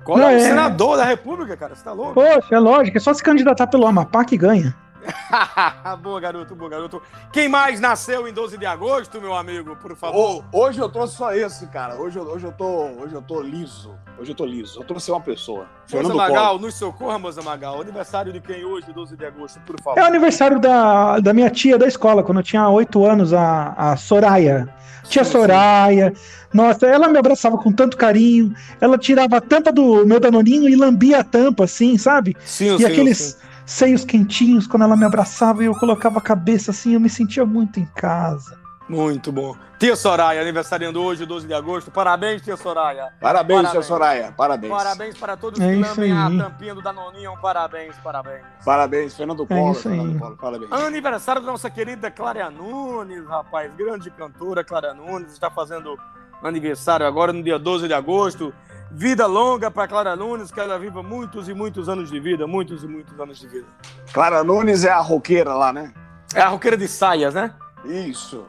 Não, 0.08 0.30
é 0.30 0.36
o 0.36 0.38
é. 0.38 0.40
senador 0.40 0.98
da 0.98 1.04
República, 1.04 1.58
cara. 1.58 1.76
Você 1.76 1.84
tá 1.84 1.92
louco? 1.92 2.14
Poxa, 2.14 2.56
é 2.56 2.60
lógico, 2.60 2.98
é 2.98 3.00
só 3.00 3.14
se 3.14 3.24
candidatar 3.24 3.68
pelo 3.68 3.86
Amapá 3.86 4.24
que 4.24 4.38
ganha. 4.38 4.76
boa, 6.02 6.20
garoto, 6.20 6.56
boa, 6.56 6.70
garoto. 6.70 7.02
Quem 7.32 7.48
mais 7.50 7.80
nasceu 7.80 8.28
em 8.28 8.34
12 8.34 8.58
de 8.58 8.66
agosto, 8.66 9.20
meu 9.22 9.34
amigo, 9.34 9.76
por 9.76 9.96
favor? 9.96 10.44
Ô, 10.52 10.60
hoje 10.60 10.80
eu 10.80 10.90
trouxe 10.90 11.16
só 11.16 11.34
esse, 11.34 11.68
cara. 11.68 11.96
Hoje, 11.96 12.18
eu- 12.18 12.24
hoje, 12.24 12.46
eu 12.46 12.52
tô, 12.52 12.66
hoje 12.66 13.14
eu 13.14 13.22
tô 13.22 13.42
liso. 13.42 13.92
Hoje 14.20 14.32
eu 14.32 14.36
tô 14.36 14.46
liso. 14.46 14.80
Eu 14.82 14.86
trouxe 14.86 15.10
uma 15.12 15.22
pessoa. 15.22 15.66
Moza 15.92 16.14
Magal, 16.14 16.60
nos 16.60 16.76
socorra, 16.76 17.18
Moza 17.18 17.42
Magal. 17.42 17.82
Aniversário 17.82 18.32
de 18.32 18.40
quem 18.40 18.64
hoje, 18.64 18.92
12 18.94 19.16
de 19.18 19.26
agosto, 19.26 19.60
por 19.62 19.76
É 19.76 19.80
o 19.80 19.84
favor? 19.84 20.00
aniversário 20.04 20.60
da, 20.60 21.20
da 21.20 21.34
minha 21.34 21.50
tia 21.50 21.78
da 21.78 21.88
escola, 21.88 22.24
quando 22.24 22.40
eu 22.40 22.44
tinha 22.44 22.68
oito 22.70 23.06
anos, 23.06 23.34
a, 23.34 23.74
a 23.78 23.98
Soraya. 23.98 24.68
Tia 25.06 25.24
Sim, 25.24 25.32
sim. 25.32 25.38
Soraya. 25.40 26.14
Nossa, 26.54 26.86
ela 26.86 27.08
me 27.08 27.18
abraçava 27.18 27.58
com 27.58 27.72
tanto 27.72 27.98
carinho. 27.98 28.54
Ela 28.80 28.98
tirava 28.98 29.38
a 29.38 29.42
tampa 29.42 29.72
do 29.72 30.06
meu 30.06 30.20
danoninho 30.20 30.70
e 30.70 30.76
lambia 30.76 31.20
a 31.20 31.24
tampa, 31.24 31.64
assim, 31.64 31.98
sabe? 31.98 32.38
Sim, 32.46 32.78
e 32.78 32.86
aqueles 32.86 33.38
seios 33.72 34.04
quentinhos, 34.06 34.68
quando 34.68 34.84
ela 34.84 34.96
me 34.98 35.06
abraçava 35.06 35.64
e 35.64 35.66
eu 35.66 35.76
colocava 35.76 36.20
a 36.20 36.22
cabeça 36.22 36.72
assim, 36.72 36.94
eu 36.94 37.00
me 37.00 37.10
sentia 37.10 37.46
muito 37.46 37.80
em 37.80 37.86
casa. 37.96 38.60
Muito 38.90 39.32
bom. 39.32 39.56
Tia 39.80 39.96
Soraya, 39.96 40.42
aniversariando 40.42 41.02
hoje, 41.02 41.26
12 41.26 41.48
de 41.48 41.54
agosto. 41.54 41.90
Parabéns, 41.90 42.42
tia 42.42 42.58
Soraya. 42.58 43.14
Parabéns, 43.22 43.62
Parabéns. 43.62 43.72
tia 43.72 43.82
Soraya. 43.82 44.34
Parabéns. 44.36 44.74
Parabéns 44.74 45.18
para 45.18 45.38
todos 45.38 45.60
É 45.62 45.72
que 45.74 45.80
lambem 45.80 46.12
a 46.12 46.30
tampinha 46.44 46.76
do 46.76 46.82
Danoninho. 46.82 47.34
Parabéns, 47.42 47.96
parabéns. 48.04 48.42
Parabéns, 48.66 49.16
Fernando 49.16 49.48
Collor. 49.48 49.72
isso 49.72 49.88
aí. 49.88 49.96
Fernando 49.96 50.20
Collor. 50.20 50.38
Parabéns. 50.38 50.72
Aniversário 50.72 51.42
da 51.42 51.52
nossa 51.52 51.70
querida 51.70 52.12
Clara 52.12 52.50
Nunes, 52.50 53.26
rapaz. 53.26 53.74
Grande 53.76 54.12
cantora 54.12 54.62
Clara 54.64 54.94
Nunes. 54.94 55.32
Está 55.32 55.50
fazendo 55.50 55.98
aniversário 56.44 57.06
agora 57.06 57.32
no 57.32 57.42
dia 57.42 57.58
12 57.58 57.88
de 57.88 57.94
agosto. 57.94 58.54
Vida 58.94 59.26
longa 59.26 59.72
para 59.72 59.88
Clara 59.88 60.16
Nunes, 60.16 60.52
que 60.52 60.60
ela 60.60 60.78
viva 60.78 61.02
muitos 61.02 61.48
e 61.48 61.54
muitos 61.54 61.88
anos 61.88 62.10
de 62.12 62.20
vida. 62.20 62.46
Muitos 62.46 62.84
e 62.84 62.88
muitos 62.88 63.18
anos 63.20 63.40
de 63.40 63.48
vida. 63.48 63.68
Clara 64.14 64.44
Nunes 64.44 64.84
é 64.84 64.92
a 64.92 65.00
roqueira 65.00 65.54
lá, 65.54 65.72
né? 65.72 65.94
É 66.36 66.42
a 66.42 66.50
roqueira 66.50 66.76
de 66.78 66.88
saias, 66.88 67.34
né? 67.34 67.54
Isso. 67.86 68.46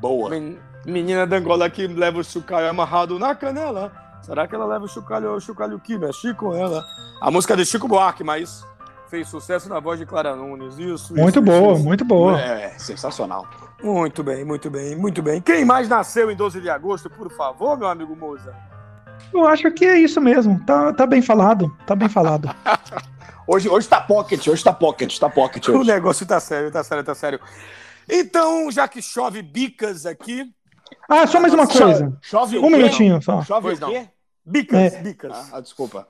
Boa. 0.00 0.30
Men- 0.30 0.58
Menina 0.86 1.26
da 1.26 1.36
Angola 1.36 1.68
que 1.68 1.86
leva 1.86 2.18
o 2.20 2.24
chocalho 2.24 2.68
amarrado 2.70 3.18
na 3.18 3.34
canela. 3.34 3.92
Será 4.22 4.46
que 4.46 4.54
ela 4.54 4.64
leva 4.66 4.84
o 4.84 4.88
chocalho, 4.88 5.32
o 5.34 5.40
chocalho 5.40 5.78
que 5.78 5.98
mexe 5.98 6.32
com 6.34 6.54
ela? 6.54 6.84
A 7.20 7.30
música 7.30 7.56
de 7.56 7.64
Chico 7.66 7.88
Buarque, 7.88 8.22
mas 8.24 8.64
fez 9.08 9.28
sucesso 9.28 9.68
na 9.68 9.80
voz 9.80 9.98
de 9.98 10.06
Clara 10.06 10.34
Nunes. 10.36 10.78
Isso, 10.78 11.14
Muito 11.14 11.40
isso, 11.40 11.42
boa, 11.42 11.74
isso. 11.74 11.84
muito 11.84 12.04
boa. 12.04 12.40
É, 12.40 12.78
sensacional. 12.78 13.46
Muito 13.82 14.22
bem, 14.22 14.44
muito 14.44 14.70
bem, 14.70 14.96
muito 14.96 15.22
bem. 15.22 15.40
Quem 15.42 15.64
mais 15.64 15.88
nasceu 15.88 16.30
em 16.30 16.36
12 16.36 16.60
de 16.60 16.70
agosto, 16.70 17.10
por 17.10 17.30
favor, 17.32 17.76
meu 17.78 17.88
amigo 17.88 18.14
Moza? 18.16 18.54
Eu 19.32 19.46
acho 19.46 19.70
que 19.72 19.84
é 19.84 19.98
isso 19.98 20.20
mesmo. 20.20 20.58
Tá, 20.64 20.92
tá 20.92 21.06
bem 21.06 21.22
falado. 21.22 21.74
Tá 21.86 21.94
bem 21.94 22.08
falado. 22.08 22.48
Hoje, 23.50 23.66
hoje 23.66 23.88
tá 23.88 23.98
pocket, 23.98 24.46
hoje 24.46 24.62
tá 24.62 24.74
pocket, 24.74 25.18
tá 25.18 25.30
pocket 25.30 25.68
O 25.68 25.78
hoje. 25.78 25.90
negócio 25.90 26.26
tá 26.26 26.38
sério, 26.38 26.70
tá 26.70 26.84
sério, 26.84 27.02
tá 27.02 27.14
sério. 27.14 27.40
Então, 28.06 28.70
já 28.70 28.86
que 28.86 29.00
chove 29.00 29.40
bicas 29.40 30.04
aqui. 30.04 30.44
Ah, 31.08 31.26
só 31.26 31.40
mais 31.40 31.54
uma 31.54 31.66
coisa. 31.66 32.14
Chove 32.20 32.58
o 32.58 32.66
Um 32.66 32.68
quê? 32.68 32.76
minutinho 32.76 33.22
só. 33.22 33.42
Chove 33.42 33.62
Pois 33.62 33.78
o 33.78 33.80
não. 33.80 33.90
quê? 33.90 34.06
Bicas, 34.44 34.92
É. 34.92 35.00
bicas. 35.02 35.32
Ah, 35.34 35.46
ah, 35.54 35.60
desculpa. 35.60 36.06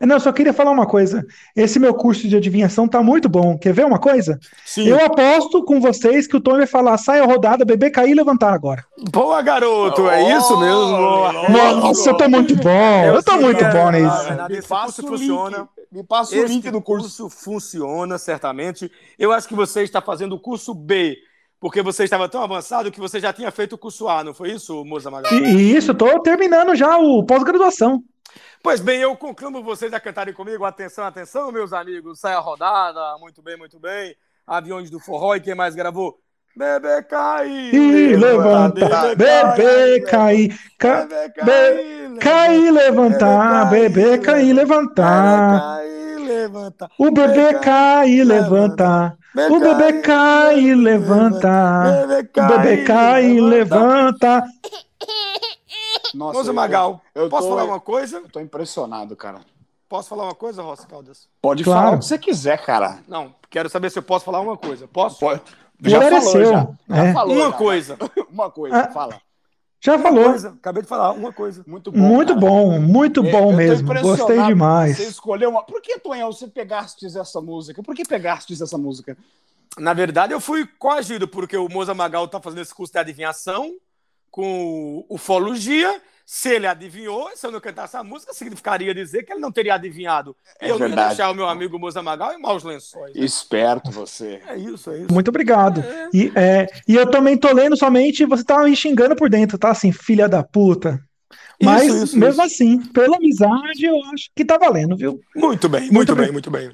Não, 0.00 0.16
eu 0.16 0.20
só 0.20 0.32
queria 0.32 0.52
falar 0.52 0.70
uma 0.70 0.86
coisa. 0.86 1.24
Esse 1.54 1.78
meu 1.78 1.94
curso 1.94 2.28
de 2.28 2.36
adivinhação 2.36 2.88
tá 2.88 3.02
muito 3.02 3.28
bom. 3.28 3.56
Quer 3.56 3.72
ver 3.72 3.86
uma 3.86 3.98
coisa? 3.98 4.38
Sim. 4.64 4.88
Eu 4.88 5.04
aposto 5.04 5.64
com 5.64 5.80
vocês 5.80 6.26
que 6.26 6.36
o 6.36 6.40
Tom 6.40 6.56
vai 6.56 6.66
falar: 6.66 6.98
sai 6.98 7.20
a 7.20 7.24
rodada, 7.24 7.64
bebê 7.64 7.90
cair 7.90 8.10
e 8.10 8.14
levantar 8.14 8.52
agora. 8.52 8.84
Boa, 9.12 9.40
garoto, 9.40 10.08
é 10.08 10.36
isso 10.36 10.58
mesmo. 10.58 10.96
Oh, 10.96 11.32
Nossa, 11.50 12.10
eu 12.10 12.16
tô 12.16 12.28
muito 12.28 12.56
bom. 12.56 13.04
Eu 13.04 13.22
tô 13.22 13.32
sei 13.32 13.40
muito 13.40 13.58
que 13.58 13.64
é, 13.64 13.70
bom 13.72 13.90
nisso. 13.90 14.48
Me 14.50 14.62
passa 14.62 15.02
curso 15.02 15.06
o 15.06 15.08
funciona. 15.18 15.58
link. 15.58 15.68
Me 15.92 16.02
passa 16.02 16.34
o 16.34 16.38
Esse 16.38 16.54
link 16.54 16.70
do 16.70 16.82
curso. 16.82 17.30
funciona, 17.30 18.18
certamente. 18.18 18.90
Eu 19.16 19.30
acho 19.30 19.46
que 19.46 19.54
você 19.54 19.82
está 19.82 20.00
fazendo 20.02 20.34
o 20.34 20.40
curso 20.40 20.74
B, 20.74 21.16
porque 21.60 21.82
você 21.82 22.02
estava 22.02 22.28
tão 22.28 22.42
avançado 22.42 22.90
que 22.90 22.98
você 22.98 23.20
já 23.20 23.32
tinha 23.32 23.50
feito 23.52 23.74
o 23.74 23.78
curso 23.78 24.08
A, 24.08 24.24
não 24.24 24.34
foi 24.34 24.50
isso, 24.50 24.84
Moza 24.84 25.08
Magal? 25.08 25.32
E, 25.32 25.44
e 25.44 25.76
isso, 25.76 25.92
eu 25.92 25.94
tô 25.94 26.18
terminando 26.20 26.74
já 26.74 26.98
o 26.98 27.24
pós-graduação. 27.24 28.02
Pois 28.64 28.80
bem, 28.80 28.98
eu 29.02 29.14
conclamo 29.14 29.62
vocês 29.62 29.92
a 29.92 30.00
cantarem 30.00 30.32
comigo. 30.32 30.64
Atenção, 30.64 31.04
atenção, 31.04 31.52
meus 31.52 31.74
amigos. 31.74 32.18
Sai 32.18 32.32
a 32.32 32.38
rodada. 32.38 32.98
Muito 33.20 33.42
bem, 33.42 33.58
muito 33.58 33.78
bem. 33.78 34.16
Aviões 34.46 34.88
do 34.88 34.98
Forró 34.98 35.36
e 35.36 35.40
quem 35.40 35.54
mais 35.54 35.74
gravou? 35.74 36.18
Bebê 36.56 37.02
cai. 37.02 37.46
E 37.50 38.16
levanta, 38.16 39.14
bebê 39.16 40.00
cair, 40.08 40.58
ca- 40.78 41.04
Bebê 41.04 42.08
be- 42.14 42.18
cair, 42.20 42.70
levantar, 42.70 43.68
bebê 43.70 44.16
cair, 44.18 44.52
levantar. 44.54 45.80
O 46.98 47.10
bebê 47.10 47.58
cai 47.58 48.08
e 48.08 48.24
levanta. 48.24 49.14
O 49.50 49.60
bebê 49.60 50.00
cai 50.00 50.58
e 50.60 50.74
levanta. 50.74 52.06
O 52.38 52.46
bebê 52.48 52.84
cai 52.84 53.26
e 53.26 53.40
levanta. 53.42 54.42
Nossa, 56.14 56.38
Moza 56.38 56.50
eu 56.50 56.54
Magal, 56.54 57.00
eu 57.14 57.28
posso 57.28 57.48
tô- 57.48 57.56
falar 57.56 57.64
uma 57.64 57.80
coisa? 57.80 58.18
Eu 58.18 58.28
tô 58.28 58.40
impressionado, 58.40 59.14
cara. 59.16 59.40
Posso 59.88 60.08
falar 60.08 60.24
uma 60.24 60.34
coisa, 60.34 60.62
Rossi 60.62 60.86
Caldas? 60.86 61.28
Pode 61.42 61.62
Claro. 61.62 61.80
falar 61.82 61.96
o 61.96 61.98
que 62.00 62.04
você 62.06 62.18
quiser, 62.18 62.64
cara. 62.64 62.98
Não, 63.06 63.34
quero 63.50 63.68
saber 63.68 63.90
se 63.90 63.98
eu 63.98 64.02
posso 64.02 64.24
falar 64.24 64.40
uma 64.40 64.56
coisa. 64.56 64.88
Posso? 64.88 65.20
Pode. 65.20 65.42
Horário 65.86 66.16
é 66.16 66.20
seu. 66.20 66.44
já. 66.46 66.68
Já 66.88 67.04
É. 67.04 67.12
falou, 67.12 67.36
Uma 67.36 67.50
já. 67.50 67.52
coisa. 67.56 67.98
Uma 68.30 68.50
coisa, 68.50 68.76
Ah. 68.76 68.90
fala. 68.90 69.20
Já 69.80 69.94
Uma 69.96 70.02
falou. 70.02 70.24
coisa. 70.24 70.48
Acabei 70.50 70.82
de 70.82 70.88
falar 70.88 71.12
uma 71.12 71.30
coisa. 71.32 71.62
Muito 71.66 71.92
bom. 71.92 71.98
Muito 71.98 72.28
cara. 72.34 72.40
bom, 72.40 72.80
muito 72.80 73.24
É, 73.26 73.30
bom 73.30 73.52
mesmo. 73.52 73.92
Gostei 74.00 74.42
demais. 74.44 74.96
Você 74.96 75.04
escolheu 75.04 75.50
uma. 75.50 75.62
Por 75.62 75.82
que, 75.82 75.98
Tonhão, 75.98 76.32
você 76.32 76.48
pegastes 76.48 77.14
essa 77.16 77.40
música? 77.40 77.82
Por 77.82 77.94
que 77.94 78.02
pegastes 78.04 78.62
essa 78.62 78.78
música? 78.78 79.16
Na 79.78 79.92
verdade, 79.92 80.32
eu 80.32 80.40
fui 80.40 80.66
coagido, 80.78 81.28
porque 81.28 81.56
o 81.56 81.68
Moza 81.68 81.92
Magal 81.92 82.26
tá 82.28 82.40
fazendo 82.40 82.62
esse 82.62 82.74
curso 82.74 82.92
de 82.92 82.98
adivinhação 82.98 83.74
com 84.34 85.06
ufologia. 85.08 86.02
Se 86.26 86.48
ele 86.48 86.66
adivinhou, 86.66 87.30
se 87.36 87.46
eu 87.46 87.52
não 87.52 87.60
cantasse 87.60 87.96
a 87.96 88.02
música, 88.02 88.32
significaria 88.32 88.92
dizer 88.92 89.22
que 89.22 89.32
ele 89.32 89.40
não 89.40 89.52
teria 89.52 89.74
adivinhado. 89.74 90.34
É 90.58 90.64
eu 90.70 90.78
não 90.78 90.86
ia 90.86 90.88
verdade. 90.88 91.08
deixar 91.10 91.30
o 91.30 91.34
meu 91.34 91.46
amigo 91.46 91.78
Moza 91.78 92.02
Magal 92.02 92.32
em 92.32 92.40
maus 92.40 92.64
lençóis. 92.64 93.14
Esperto 93.14 93.92
você. 93.92 94.42
É 94.48 94.56
isso, 94.56 94.90
é 94.90 95.00
isso. 95.02 95.12
Muito 95.12 95.28
obrigado. 95.28 95.84
E, 96.12 96.32
é, 96.34 96.66
e 96.88 96.96
eu 96.96 97.08
também 97.08 97.36
tô 97.36 97.52
lendo 97.52 97.76
somente, 97.76 98.24
você 98.24 98.42
tá 98.42 98.60
me 98.64 98.74
xingando 98.74 99.14
por 99.14 99.30
dentro, 99.30 99.56
tá? 99.56 99.70
Assim, 99.70 99.92
filha 99.92 100.28
da 100.28 100.42
puta. 100.42 100.98
Mas, 101.62 101.84
Isso, 101.84 102.04
isso, 102.04 102.18
mesmo 102.18 102.42
isso. 102.44 102.54
assim, 102.54 102.80
pela 102.86 103.16
amizade, 103.18 103.84
eu 103.84 103.96
acho 104.12 104.30
que 104.34 104.44
tá 104.44 104.58
valendo, 104.58 104.96
viu? 104.96 105.20
Muito 105.36 105.68
bem, 105.68 105.82
muito, 105.82 105.94
Muito 105.94 106.16
bem, 106.16 106.24
bem. 106.24 106.32
muito 106.32 106.50
bem. 106.50 106.72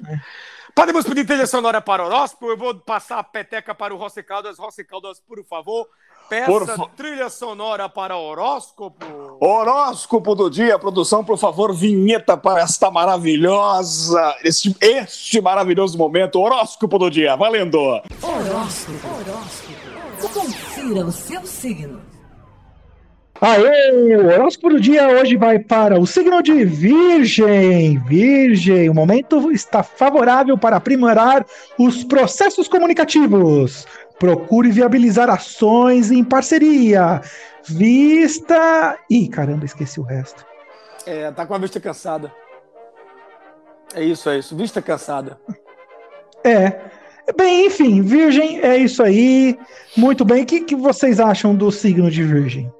Podemos 0.73 1.05
pedir 1.05 1.25
trilha 1.25 1.45
sonora 1.45 1.81
para 1.81 2.01
o 2.01 2.05
horóscopo? 2.05 2.47
Eu 2.49 2.57
vou 2.57 2.73
passar 2.73 3.19
a 3.19 3.23
peteca 3.23 3.75
para 3.75 3.93
o 3.93 3.97
Rossi 3.97 4.23
Caldas. 4.23 4.57
Rossi 4.57 4.83
Caldas, 4.85 5.19
por 5.19 5.43
favor, 5.45 5.85
peça 6.31 6.77
Por 6.77 6.89
trilha 6.95 7.29
sonora 7.29 7.89
para 7.89 8.15
horóscopo. 8.15 9.05
Horóscopo 9.41 10.33
do 10.33 10.49
dia, 10.49 10.79
produção, 10.79 11.25
por 11.25 11.37
favor, 11.37 11.75
vinheta 11.75 12.37
para 12.37 12.61
esta 12.61 12.89
maravilhosa, 12.89 14.37
este, 14.41 14.73
este 14.79 15.41
maravilhoso 15.41 15.97
momento. 15.97 16.39
Horóscopo 16.39 16.97
do 16.97 17.09
dia, 17.09 17.35
valendo! 17.35 17.77
Horóscopo. 17.77 19.07
Horóscopo. 19.19 19.81
Confira 20.33 21.05
o 21.05 21.11
seu 21.11 21.45
signo. 21.45 21.99
Aê! 23.41 24.15
O 24.15 24.27
horóscopo 24.27 24.69
do 24.69 24.79
dia 24.79 25.09
hoje 25.09 25.35
vai 25.35 25.59
para 25.59 25.99
o 25.99 26.05
signo 26.05 26.41
de 26.43 26.63
Virgem. 26.63 27.97
Virgem, 28.05 28.87
o 28.87 28.93
momento 28.93 29.51
está 29.51 29.83
favorável 29.83 30.57
para 30.57 30.77
aprimorar 30.77 31.45
os 31.77 32.03
processos 32.03 32.67
comunicativos. 32.67 33.85
Procure 34.21 34.69
viabilizar 34.69 35.31
ações 35.31 36.11
em 36.11 36.23
parceria. 36.23 37.21
Vista. 37.67 38.99
Ih, 39.09 39.27
caramba, 39.27 39.65
esqueci 39.65 39.99
o 39.99 40.03
resto. 40.03 40.45
É, 41.07 41.31
tá 41.31 41.43
com 41.43 41.55
a 41.55 41.57
vista 41.57 41.79
cansada. 41.79 42.31
É 43.95 44.03
isso, 44.03 44.29
é 44.29 44.37
isso. 44.37 44.55
Vista 44.55 44.79
cansada. 44.79 45.39
É. 46.43 46.81
Bem, 47.35 47.65
enfim, 47.65 48.03
Virgem, 48.03 48.61
é 48.61 48.77
isso 48.77 49.01
aí. 49.01 49.57
Muito 49.97 50.23
bem. 50.23 50.43
O 50.43 50.45
que, 50.45 50.61
que 50.61 50.75
vocês 50.75 51.19
acham 51.19 51.55
do 51.55 51.71
signo 51.71 52.11
de 52.11 52.21
Virgem? 52.21 52.71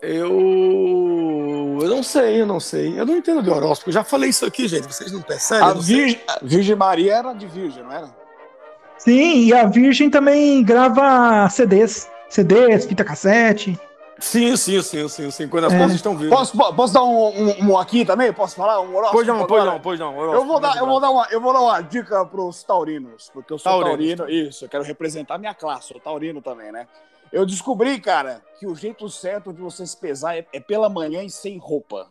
Eu. 0.00 1.78
Eu 1.82 1.88
não 1.90 2.02
sei, 2.02 2.40
eu 2.40 2.46
não 2.46 2.58
sei. 2.58 2.98
Eu 2.98 3.04
não 3.04 3.18
entendo 3.18 3.42
de 3.42 3.50
horóscopo. 3.50 3.90
Eu 3.90 3.94
já 3.94 4.04
falei 4.04 4.30
isso 4.30 4.46
aqui, 4.46 4.66
gente. 4.66 4.86
Vocês 4.86 5.12
não 5.12 5.20
percebem? 5.20 5.68
A. 5.68 5.74
Virgem, 5.74 6.20
a 6.26 6.38
Virgem 6.42 6.74
Maria 6.74 7.16
era 7.16 7.34
de 7.34 7.46
Virgem, 7.46 7.82
não 7.82 7.92
era? 7.92 8.23
Sim, 9.04 9.44
e 9.46 9.52
a 9.52 9.66
Virgem 9.66 10.08
também 10.08 10.62
grava 10.64 11.48
CDs. 11.50 12.10
CDs, 12.28 12.86
fita 12.86 13.04
cassete. 13.04 13.78
Sim, 14.18 14.56
sim, 14.56 14.80
sim, 14.80 15.08
sim, 15.08 15.30
sim. 15.30 15.48
Quando 15.48 15.64
as 15.66 15.72
É. 15.74 15.78
coisas 15.78 15.96
estão 15.96 16.16
vivas. 16.16 16.50
Posso, 16.52 16.74
posso 16.74 16.94
dar 16.94 17.02
um, 17.04 17.28
um- 17.28 17.70
um 17.70 17.78
aqui 17.78 18.04
também? 18.04 18.32
Posso 18.32 18.56
falar? 18.56 18.80
Um 18.80 18.94
horóscopo 18.94 19.12
Pois 19.12 19.26
não, 19.26 19.46
pois 19.46 19.64
não, 19.64 19.80
pois 19.80 20.00
não. 20.00 20.32
Eu 20.32 20.46
vou, 20.46 20.58
dar, 20.58 20.76
eu, 20.78 20.86
vou 20.86 21.00
dar 21.00 21.10
uma, 21.10 21.26
eu 21.30 21.40
vou 21.40 21.52
dar 21.52 21.60
uma 21.60 21.80
dica 21.82 22.24
pros 22.24 22.62
taurinos, 22.62 23.30
porque 23.34 23.52
eu 23.52 23.58
sou 23.58 23.70
Taurinos. 23.84 24.16
taurino, 24.16 24.48
isso, 24.48 24.64
eu 24.64 24.68
quero 24.68 24.84
representar 24.84 25.36
minha 25.36 25.52
classe, 25.52 25.88
sou 25.88 26.00
taurino 26.00 26.40
também, 26.40 26.72
né? 26.72 26.86
Eu 27.32 27.44
descobri, 27.44 28.00
cara, 28.00 28.40
que 28.58 28.66
o 28.66 28.74
jeito 28.74 29.08
certo 29.10 29.52
de 29.52 29.60
você 29.60 29.84
se 29.86 29.96
pesar 29.96 30.36
é, 30.38 30.46
é 30.52 30.60
pela 30.60 30.88
manhã 30.88 31.22
e 31.22 31.28
sem 31.28 31.58
roupa. 31.58 32.06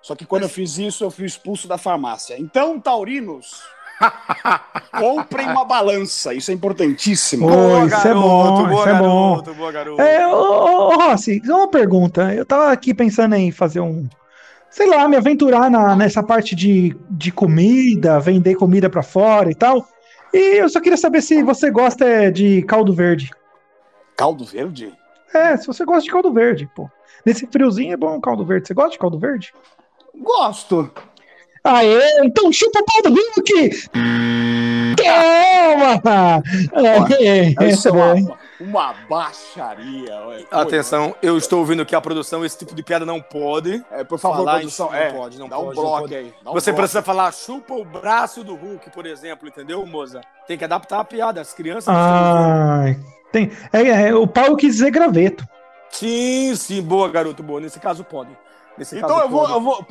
Só 0.00 0.14
que 0.14 0.24
quando 0.24 0.44
eu 0.44 0.48
fiz 0.48 0.78
isso, 0.78 1.02
eu 1.04 1.10
fui 1.10 1.26
expulso 1.26 1.66
da 1.68 1.76
farmácia. 1.76 2.36
Então, 2.38 2.78
taurinos, 2.80 3.62
comprem 4.98 5.46
uma 5.48 5.64
balança, 5.64 6.32
isso 6.34 6.50
é 6.50 6.54
importantíssimo. 6.54 7.46
Ô, 7.46 7.86
isso 7.86 8.08
é 8.08 8.14
bom, 8.14 8.66
boa 8.66 8.80
isso 8.80 8.88
é 8.88 8.98
bom. 8.98 9.30
garoto, 9.32 9.54
boa 9.54 9.72
garoto. 9.72 10.02
É, 10.02 10.26
ô, 10.26 10.30
ô, 10.30 10.88
ô, 10.88 10.96
Rossi, 10.96 11.42
só 11.44 11.56
uma 11.56 11.68
pergunta. 11.68 12.34
Eu 12.34 12.44
tava 12.44 12.72
aqui 12.72 12.94
pensando 12.94 13.34
em 13.34 13.50
fazer 13.50 13.80
um. 13.80 14.08
Sei 14.70 14.86
lá, 14.86 15.08
me 15.08 15.16
aventurar 15.16 15.70
na, 15.70 15.96
nessa 15.96 16.22
parte 16.22 16.54
de, 16.54 16.96
de 17.10 17.32
comida, 17.32 18.20
vender 18.20 18.54
comida 18.54 18.90
pra 18.90 19.02
fora 19.02 19.50
e 19.50 19.54
tal. 19.54 19.86
E 20.32 20.58
eu 20.58 20.68
só 20.68 20.80
queria 20.80 20.98
saber 20.98 21.22
se 21.22 21.42
você 21.42 21.70
gosta 21.70 22.04
é, 22.04 22.30
de 22.30 22.62
caldo 22.62 22.92
verde. 22.92 23.30
Caldo 24.16 24.44
verde? 24.44 24.92
É, 25.32 25.56
se 25.56 25.66
você 25.66 25.84
gosta 25.84 26.02
de 26.02 26.10
caldo 26.10 26.32
verde, 26.32 26.68
pô. 26.74 26.88
Nesse 27.24 27.46
friozinho 27.46 27.92
é 27.92 27.96
bom 27.96 28.20
caldo 28.20 28.44
verde. 28.44 28.68
Você 28.68 28.74
gosta 28.74 28.90
de 28.90 28.98
caldo 28.98 29.18
verde? 29.18 29.52
Gosto. 30.20 30.90
Aê, 31.70 32.20
então 32.24 32.50
chupa 32.50 32.80
o 32.80 32.84
pau 32.84 33.02
do 33.02 33.10
Hulk! 33.10 33.88
Toma! 34.96 36.42
É, 37.20 37.48
Isso 37.68 37.88
essa 37.88 37.88
é 37.90 37.92
é 37.92 38.14
uma, 38.14 38.38
uma 38.58 38.94
baixaria. 39.08 40.16
ué. 40.28 40.44
Atenção, 40.50 41.14
eu 41.22 41.36
estou 41.36 41.58
ouvindo 41.60 41.82
aqui 41.82 41.94
a 41.94 42.00
produção, 42.00 42.42
esse 42.44 42.56
tipo 42.56 42.74
de 42.74 42.82
piada 42.82 43.04
não 43.04 43.20
pode. 43.20 43.84
É, 43.90 44.02
por 44.02 44.18
favor, 44.18 44.38
Falar 44.38 44.58
produção, 44.60 44.86
isso, 44.86 44.94
não 44.96 45.00
é, 45.02 45.12
pode, 45.12 45.38
não 45.38 45.48
dá 45.48 45.58
um 45.58 45.64
pode, 45.66 45.76
não 45.76 45.82
bloco 45.82 46.00
pode. 46.00 46.14
aí. 46.16 46.34
dá 46.42 46.50
um 46.50 46.54
Você 46.54 46.70
bloco. 46.70 46.76
precisa 46.82 47.02
falar 47.02 47.32
chupa 47.32 47.74
o 47.74 47.84
braço 47.84 48.42
do 48.42 48.54
Hulk, 48.54 48.90
por 48.90 49.04
exemplo, 49.06 49.46
entendeu, 49.46 49.84
moça? 49.84 50.22
Tem 50.46 50.56
que 50.56 50.64
adaptar 50.64 51.00
a 51.00 51.04
piada, 51.04 51.40
as 51.42 51.52
crianças 51.52 51.94
Ai, 51.94 52.98
tem, 53.30 53.52
é, 53.72 54.08
é, 54.08 54.14
o 54.14 54.26
pau 54.26 54.56
quis 54.56 54.76
dizer 54.76 54.90
graveto. 54.90 55.46
Sim, 55.90 56.54
sim, 56.56 56.82
boa, 56.82 57.08
garoto, 57.10 57.42
boa. 57.42 57.60
Nesse 57.60 57.78
caso 57.78 58.02
pode. 58.04 58.30
Nesse 58.78 58.96
Então 58.96 59.08
caso 59.08 59.22
eu 59.22 59.28
vou, 59.28 59.48
eu 59.48 59.60
vou. 59.60 59.86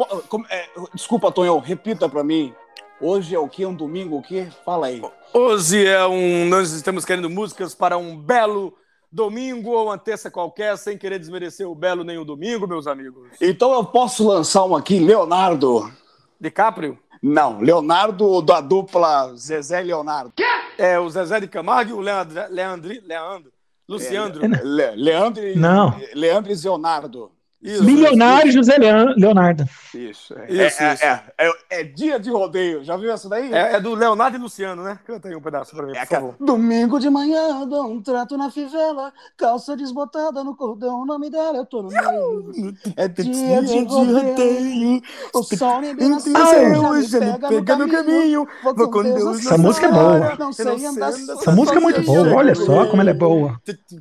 é, 0.50 0.68
desculpa, 0.94 1.32
Tonhão, 1.32 1.60
repita 1.60 2.08
pra 2.08 2.24
mim. 2.24 2.54
Hoje 3.00 3.36
é 3.36 3.40
o 3.40 3.48
quê? 3.48 3.66
Um 3.66 3.76
domingo 3.76 4.18
o 4.18 4.22
quê? 4.24 4.48
Fala 4.66 4.88
aí. 4.88 5.02
Hoje 5.34 5.86
é 5.86 6.06
um. 6.08 6.46
Nós 6.46 6.72
estamos 6.72 7.06
querendo 7.06 7.30
músicas 7.30 7.76
para 7.76 7.98
um 7.98 8.18
belo 8.18 8.74
domingo 9.12 9.72
ou 9.72 9.86
uma 9.88 9.98
terça 9.98 10.32
qualquer, 10.32 10.76
sem 10.78 10.98
querer 10.98 11.20
desmerecer 11.20 11.68
o 11.70 11.76
belo 11.76 12.04
nem 12.04 12.18
o 12.18 12.26
domingo, 12.26 12.68
meus 12.68 12.88
amigos. 12.88 13.30
Então 13.40 13.72
eu 13.74 13.86
posso 13.86 14.28
lançar 14.28 14.64
um 14.66 14.76
aqui, 14.76 15.00
Leonardo. 15.00 15.92
DiCaprio? 16.40 16.98
Não, 17.22 17.60
Leonardo 17.60 18.42
da 18.42 18.62
dupla 18.62 19.34
Zezé 19.36 19.82
e 19.82 19.86
Leonardo. 19.86 20.34
É 20.78 21.00
o 21.00 21.10
Zezé 21.10 21.40
de 21.40 21.48
Camargo 21.48 21.92
e 21.92 21.94
o 21.94 22.00
Leandro. 22.00 22.36
Leandro. 22.50 22.92
Leandro. 23.06 23.52
Luciandro. 23.88 24.42
Le- 24.64 24.96
Leandro 24.96 25.44
e 25.48 25.56
Não. 25.56 25.96
Leandro 26.14 26.52
e 26.52 26.56
Leonardo. 26.56 27.32
Isso, 27.60 27.84
Milionário 27.84 28.52
José 28.52 28.78
Leon- 28.78 29.14
Leonardo. 29.18 29.66
Isso, 29.94 30.34
é. 30.38 30.46
Isso, 30.68 30.84
é, 30.84 30.94
isso. 30.94 31.04
É, 31.04 31.24
é, 31.40 31.52
é 31.80 31.84
dia 31.84 32.20
de 32.20 32.30
rodeio. 32.30 32.84
Já 32.84 32.96
viu 32.96 33.12
essa 33.12 33.28
daí? 33.28 33.52
É, 33.52 33.74
é 33.76 33.80
do 33.82 33.96
Leonardo 33.96 34.38
e 34.38 34.40
Luciano, 34.40 34.84
né? 34.84 35.00
Canta 35.08 35.28
aí 35.28 35.36
um 35.36 35.42
pedaço 35.42 35.76
pra 35.76 35.84
mim, 35.86 35.92
É 35.92 35.96
por 35.96 36.02
aquela- 36.04 36.22
favor. 36.22 36.36
Domingo 36.40 37.00
de 37.00 37.10
manhã, 37.10 37.66
dou 37.68 37.88
um 37.92 38.00
trato 38.02 38.38
na 38.38 38.52
fivela, 38.52 39.12
calça 39.36 39.76
desbotada 39.76 40.44
no 40.44 40.56
cordão, 40.56 41.02
o 41.02 41.06
nome 41.06 41.32
dela 41.32 41.58
eu 41.58 41.66
tô 41.66 41.82
no 41.82 41.90
meio. 41.90 42.74
É 42.96 43.08
dia 43.08 43.64
de 43.64 43.84
rodeio, 43.86 45.02
o 45.34 45.44
sol 45.44 45.82
nem 45.82 45.96
bem 45.96 46.10
nasceu, 46.10 46.34
Ah, 46.38 46.90
hoje 46.92 47.20
me 47.20 47.26
ele 47.26 47.32
pega 47.34 47.48
pega 47.50 47.76
no 47.76 47.88
caminho, 47.90 48.46
caminho, 48.46 48.48
vou 48.64 48.90
com 48.92 49.02
Deus 49.04 49.40
Essa 49.40 49.58
música 49.58 49.88
é 49.88 49.92
boa. 49.92 50.36
Não 50.38 50.54
sei 50.54 50.86
andar 50.86 51.12
só, 51.12 51.34
Essa 51.34 51.52
música 51.52 51.78
é 51.78 51.82
muito 51.82 52.02
boa, 52.04 52.36
olha 52.36 52.54
só 52.54 52.86
como 52.86 53.02
ela 53.02 53.10
é 53.10 53.14
boa. 53.16 53.60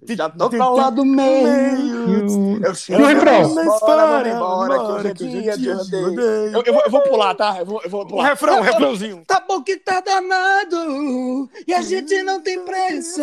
Já 0.08 0.28
tô 0.28 0.50
pra 0.50 0.68
lá 0.68 0.90
do 0.90 1.06
meio. 1.06 2.62
Eu 2.62 2.74
chego, 2.74 3.02
O 3.46 3.54
refrão? 3.54 3.78
vamos 3.78 4.26
embora, 4.28 5.14
que 5.14 5.24
hoje 5.24 5.48
é 5.48 5.56
dia 5.56 5.56
de 5.56 5.70
rodeio. 5.72 6.20
Eu, 6.54 6.62
eu 6.64 6.72
vou, 6.72 6.82
eu 6.84 6.90
vou 6.90 7.00
pular, 7.02 7.34
tá? 7.34 7.56
Eu 7.58 7.66
vou, 7.66 7.80
eu 7.82 7.90
vou 7.90 8.02
O 8.02 8.06
pular. 8.06 8.28
refrão, 8.28 8.58
o 8.58 8.62
refrãozinho. 8.62 9.22
Tá 9.26 9.40
bom 9.46 9.62
que 9.62 9.76
tá 9.76 10.00
danado 10.00 11.48
e 11.66 11.72
a 11.74 11.82
gente 11.82 12.22
não 12.22 12.40
tem 12.40 12.60
pressa. 12.64 13.22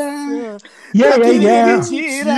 Yeah, 0.96 1.16
yeah, 1.26 1.28
yeah. 1.28 1.84
tira, 1.84 2.34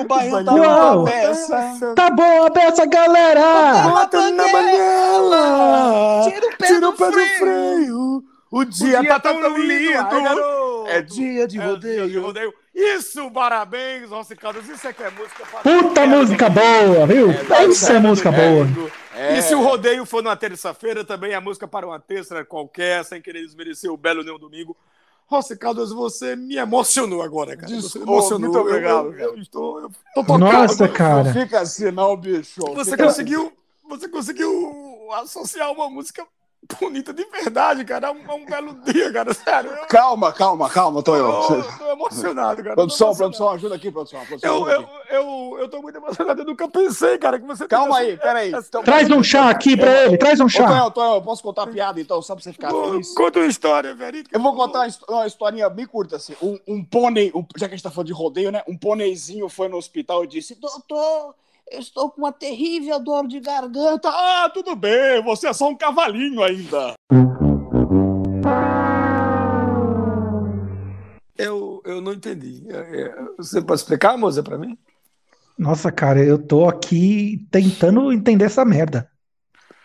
o 0.00 0.04
baião 0.04 0.44
tá 0.44 0.54
Uau. 0.54 0.98
uma 1.00 1.10
peça. 1.10 1.92
Tá 1.94 2.10
bom 2.10 2.44
a 2.46 2.50
peça, 2.50 2.86
galera! 2.86 3.82
Bota 3.88 4.30
na 4.30 4.44
banguela. 4.48 6.22
Tira 6.30 6.46
o 6.46 6.56
pé 6.56 6.66
Tira 6.66 6.80
do 6.80 6.88
o 6.88 6.92
pé 6.92 7.06
do 7.06 7.12
freio. 7.12 7.38
freio. 7.38 8.24
O 8.50 8.64
dia, 8.64 9.00
dia 9.00 9.08
tá 9.08 9.20
tá 9.20 9.32
tão 9.32 9.40
tão 9.40 9.56
lindo. 9.56 9.66
lindo. 9.68 9.98
Ai, 9.98 10.22
garoto. 10.22 10.86
É 10.88 11.02
dia 11.02 11.46
de 11.48 11.58
É 11.60 11.76
dia 11.76 12.08
de 12.08 12.18
rodeio. 12.18 12.54
Rodeio. 12.74 12.96
Isso, 12.98 13.30
parabéns, 13.30 14.10
Rossi 14.10 14.34
Caldas. 14.34 14.68
Isso 14.68 14.86
é 14.86 14.92
que 14.92 15.02
é 15.02 15.10
música 15.10 15.46
para 15.46 15.60
Puta 15.60 16.06
música 16.06 16.48
boa, 16.50 17.06
viu? 17.06 17.28
Isso 17.70 17.92
é 17.92 17.98
música 18.00 18.32
boa. 18.32 18.66
É. 19.14 19.38
E 19.38 19.42
se 19.42 19.54
o 19.54 19.62
rodeio 19.62 20.04
for 20.04 20.22
numa 20.22 20.36
terça-feira, 20.36 21.04
também 21.04 21.32
é 21.32 21.40
música 21.40 21.68
para 21.68 21.86
uma 21.86 22.00
terça 22.00 22.44
qualquer, 22.44 23.04
sem 23.04 23.22
querer 23.22 23.42
desmerecer 23.42 23.90
o 23.90 23.96
belo 23.96 24.24
nem 24.24 24.34
o 24.34 24.38
domingo. 24.38 24.76
Rossi 25.26 25.56
Caldas, 25.56 25.90
você 25.90 26.36
me 26.36 26.56
emocionou 26.56 27.22
agora, 27.22 27.56
cara. 27.56 27.72
Desculpa, 27.72 28.10
emocionou. 28.10 28.50
muito 28.50 28.58
obrigado, 28.58 29.06
Eu, 29.12 29.18
eu, 29.18 29.36
eu 29.36 29.38
estou, 29.40 29.80
eu 29.80 29.90
tô 30.14 30.24
tocado. 30.24 30.38
Nossa, 30.38 30.86
Não 30.86 30.92
cara. 30.92 31.32
fica 31.32 31.60
assim, 31.60 31.90
não, 31.90 32.16
bicho. 32.16 32.60
Você 32.74 32.96
conseguiu, 32.96 33.52
você 33.88 34.08
conseguiu 34.08 35.08
associar 35.12 35.72
uma 35.72 35.88
música 35.88 36.26
bonita 36.80 37.12
de 37.12 37.24
verdade, 37.24 37.84
cara. 37.84 38.08
É 38.08 38.10
um, 38.10 38.30
é 38.30 38.34
um 38.34 38.44
belo 38.46 38.74
dia, 38.84 39.12
cara. 39.12 39.32
Sério. 39.34 39.70
Eu, 39.70 39.86
Calma, 39.86 40.32
calma, 40.32 40.68
calma, 40.70 41.02
Tonho. 41.02 41.24
eu 41.24 41.62
tô 41.78 41.90
emocionado, 41.92 42.62
cara. 42.62 42.74
Produção, 42.74 43.08
emocionado. 43.08 43.16
produção, 43.16 43.48
ajuda 43.50 43.74
aqui, 43.74 43.90
produção. 43.90 44.24
produção 44.26 44.50
Eu, 44.50 44.64
ajuda 44.66 44.72
eu, 44.74 44.80
aqui. 44.80 45.14
eu, 45.14 45.56
eu 45.60 45.68
tô 45.68 45.82
muito 45.82 45.96
emocionado. 45.96 46.40
Eu 46.42 46.46
nunca 46.46 46.68
pensei, 46.68 47.18
cara, 47.18 47.38
que 47.38 47.46
você 47.46 47.66
Calma 47.68 47.96
tivesse 47.96 48.10
aí, 48.12 48.16
peraí. 48.16 48.52
Então, 48.52 48.82
Traz 48.82 49.10
um 49.10 49.22
chá 49.22 49.50
aqui 49.50 49.76
pra 49.76 50.04
ele, 50.04 50.16
traz 50.18 50.40
um 50.40 50.46
Ô, 50.46 50.48
chá. 50.48 50.66
Tonho, 50.66 50.90
Tonho, 50.90 51.14
eu 51.16 51.22
posso 51.22 51.42
contar 51.42 51.62
a 51.64 51.66
piada 51.66 52.00
então, 52.00 52.20
só 52.22 52.34
pra 52.34 52.42
você 52.42 52.52
ficar 52.52 52.68
Pô, 52.70 52.84
feliz? 52.90 53.14
Conta 53.14 53.38
uma 53.40 53.46
história, 53.46 53.94
verídica. 53.94 54.36
Eu 54.36 54.42
vou 54.42 54.54
contar 54.54 54.88
uma 55.08 55.26
historinha 55.26 55.68
bem 55.68 55.86
curta, 55.86 56.16
assim. 56.16 56.34
Um, 56.42 56.58
um 56.66 56.84
pônei, 56.84 57.30
um- 57.34 57.44
já 57.56 57.66
que 57.68 57.74
a 57.74 57.76
gente 57.76 57.82
tá 57.84 57.90
falando 57.90 58.06
de 58.08 58.12
rodeio, 58.12 58.50
né? 58.50 58.62
Um 58.68 58.76
pôneizinho 58.76 59.48
foi 59.48 59.68
no 59.68 59.76
hospital 59.76 60.24
e 60.24 60.26
disse: 60.26 60.54
Doutor, 60.54 61.34
eu 61.70 61.78
estou 61.78 62.10
com 62.10 62.22
uma 62.22 62.32
terrível 62.32 63.00
dor 63.00 63.26
de 63.26 63.40
garganta. 63.40 64.08
Ah, 64.08 64.50
tudo 64.52 64.76
bem, 64.76 65.22
você 65.22 65.48
é 65.48 65.52
só 65.52 65.68
um 65.68 65.76
cavalinho 65.76 66.42
ainda. 66.42 66.94
Eu, 71.36 71.82
eu 71.84 72.00
não 72.00 72.12
entendi. 72.12 72.64
É, 72.68 73.02
é, 73.02 73.14
Você 73.38 73.60
pode 73.60 73.80
explicar, 73.80 74.16
moça, 74.16 74.42
pra 74.42 74.58
mim? 74.58 74.78
Nossa, 75.58 75.90
cara, 75.90 76.22
eu 76.22 76.38
tô 76.38 76.68
aqui 76.68 77.46
tentando 77.50 78.12
entender 78.12 78.44
essa 78.44 78.64
merda. 78.64 79.10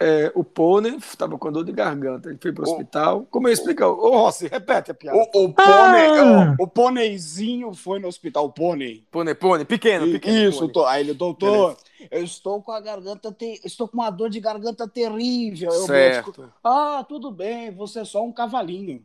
É, 0.02 0.32
o 0.34 0.46
pônei 0.46 0.96
estava 0.96 1.38
com 1.38 1.52
dor 1.52 1.66
de 1.66 1.74
garganta. 1.74 2.30
Ele 2.30 2.38
foi 2.42 2.54
pro 2.54 2.66
O- 2.66 2.72
hospital. 2.72 3.28
Como 3.30 3.50
eu 3.50 3.52
explico? 3.52 3.84
Ô, 3.84 4.12
Rossi, 4.18 4.48
repete 4.48 4.92
a 4.92 4.94
piada. 4.94 5.18
O, 5.18 5.22
o 5.46 5.54
pônei, 5.54 6.08
Ah! 6.08 6.56
o, 6.58 6.64
o 6.64 6.68
pôneizinho 6.68 7.74
foi 7.74 8.00
no 8.00 8.08
hospital, 8.08 8.46
o 8.46 8.50
pônei. 8.50 9.04
Pônei, 9.12 9.36
pônei, 9.36 9.66
pequeno, 9.66 10.08
E- 10.08 10.14
pequeno. 10.14 10.50
Isso, 10.50 10.60
pônei. 10.60 10.74
tô- 10.74 10.86
aí 10.86 11.02
ele, 11.02 11.14
doutor, 11.14 11.76
eu 12.10 12.24
estou 12.24 12.62
com 12.62 12.72
a 12.72 12.80
garganta, 12.80 13.30
te- 13.32 13.60
estou 13.66 13.90
com 13.90 13.98
uma 13.98 14.10
dor 14.10 14.30
de 14.30 14.40
garganta 14.40 14.88
terrível. 14.88 15.70
Aí 15.70 15.78
o 15.80 15.88
médico, 15.88 16.34
Certo. 16.34 16.54
ah, 16.64 17.06
tudo 17.08 17.30
bem, 17.30 17.70
você 17.72 18.00
é 18.00 18.06
só 18.06 18.24
um 18.24 18.32
cavalinho. 18.32 19.02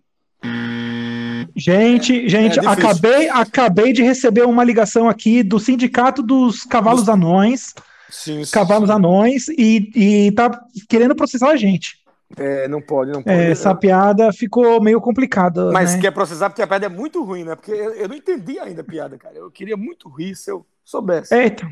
Gente, 1.57 2.29
gente, 2.29 2.59
é 2.59 2.67
acabei, 2.67 3.29
acabei 3.29 3.93
de 3.93 4.03
receber 4.03 4.43
uma 4.45 4.65
ligação 4.65 5.09
aqui 5.09 5.43
do 5.43 5.59
Sindicato 5.61 6.23
dos 6.23 6.65
Cavalos 6.65 7.09
Anões, 7.09 7.73
Sim, 8.15 8.45
sim. 8.45 8.53
Cavalos 8.53 8.91
Anões, 8.91 9.49
e, 9.49 9.91
e 10.27 10.33
tá 10.33 10.49
querendo 10.89 11.17
processar 11.17 11.51
a 11.51 11.57
gente. 11.57 11.99
É, 12.37 12.69
não 12.69 12.81
pode, 12.81 13.11
não 13.11 13.23
pode. 13.23 13.37
É, 13.37 13.51
essa 13.51 13.75
piada 13.75 14.33
ficou 14.33 14.81
meio 14.81 15.01
complicada. 15.01 15.73
Mas 15.73 15.95
né? 15.95 16.01
quer 16.01 16.13
processar 16.13 16.49
porque 16.49 16.63
a 16.63 16.67
piada 16.67 16.87
é 16.87 16.89
muito 16.89 17.23
ruim, 17.25 17.45
né? 17.45 17.57
Porque 17.57 17.73
eu, 17.73 17.93
eu 17.95 18.09
não 18.09 18.15
entendi 18.17 18.59
ainda 18.59 18.83
a 18.83 18.85
piada, 18.85 19.19
cara. 19.19 19.37
Eu 19.37 19.51
queria 19.51 19.77
muito 19.77 20.09
rir 20.09 20.35
se 20.37 20.51
eu 20.51 20.65
soubesse. 20.85 21.35
É, 21.35 21.47
então, 21.47 21.69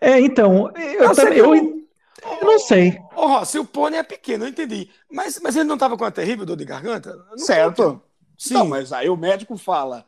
é, 0.00 0.20
então 0.20 0.72
eu, 0.76 1.02
Eu 1.02 1.14
sei 1.14 1.24
também- 1.24 1.38
eu, 1.38 1.50
o- 1.50 1.82
eu 2.40 2.46
não 2.46 2.58
sei. 2.58 2.98
Ô, 3.14 3.26
Rossi, 3.26 3.58
o 3.58 3.64
pônei 3.64 4.00
é 4.00 4.02
pequeno, 4.02 4.44
eu 4.44 4.48
entendi. 4.48 4.88
Mas, 5.10 5.38
mas 5.42 5.56
ele 5.56 5.64
não 5.64 5.78
tava 5.78 5.96
com 5.96 6.04
uma 6.04 6.10
terrível 6.10 6.46
dor 6.46 6.56
de 6.56 6.64
garganta? 6.64 7.10
Eu 7.10 7.36
não 7.36 7.38
Certo? 7.38 8.00
Sim. 8.38 8.54
Não, 8.54 8.66
mas 8.66 8.92
aí 8.92 9.08
o 9.08 9.16
médico 9.16 9.56
fala: 9.56 10.04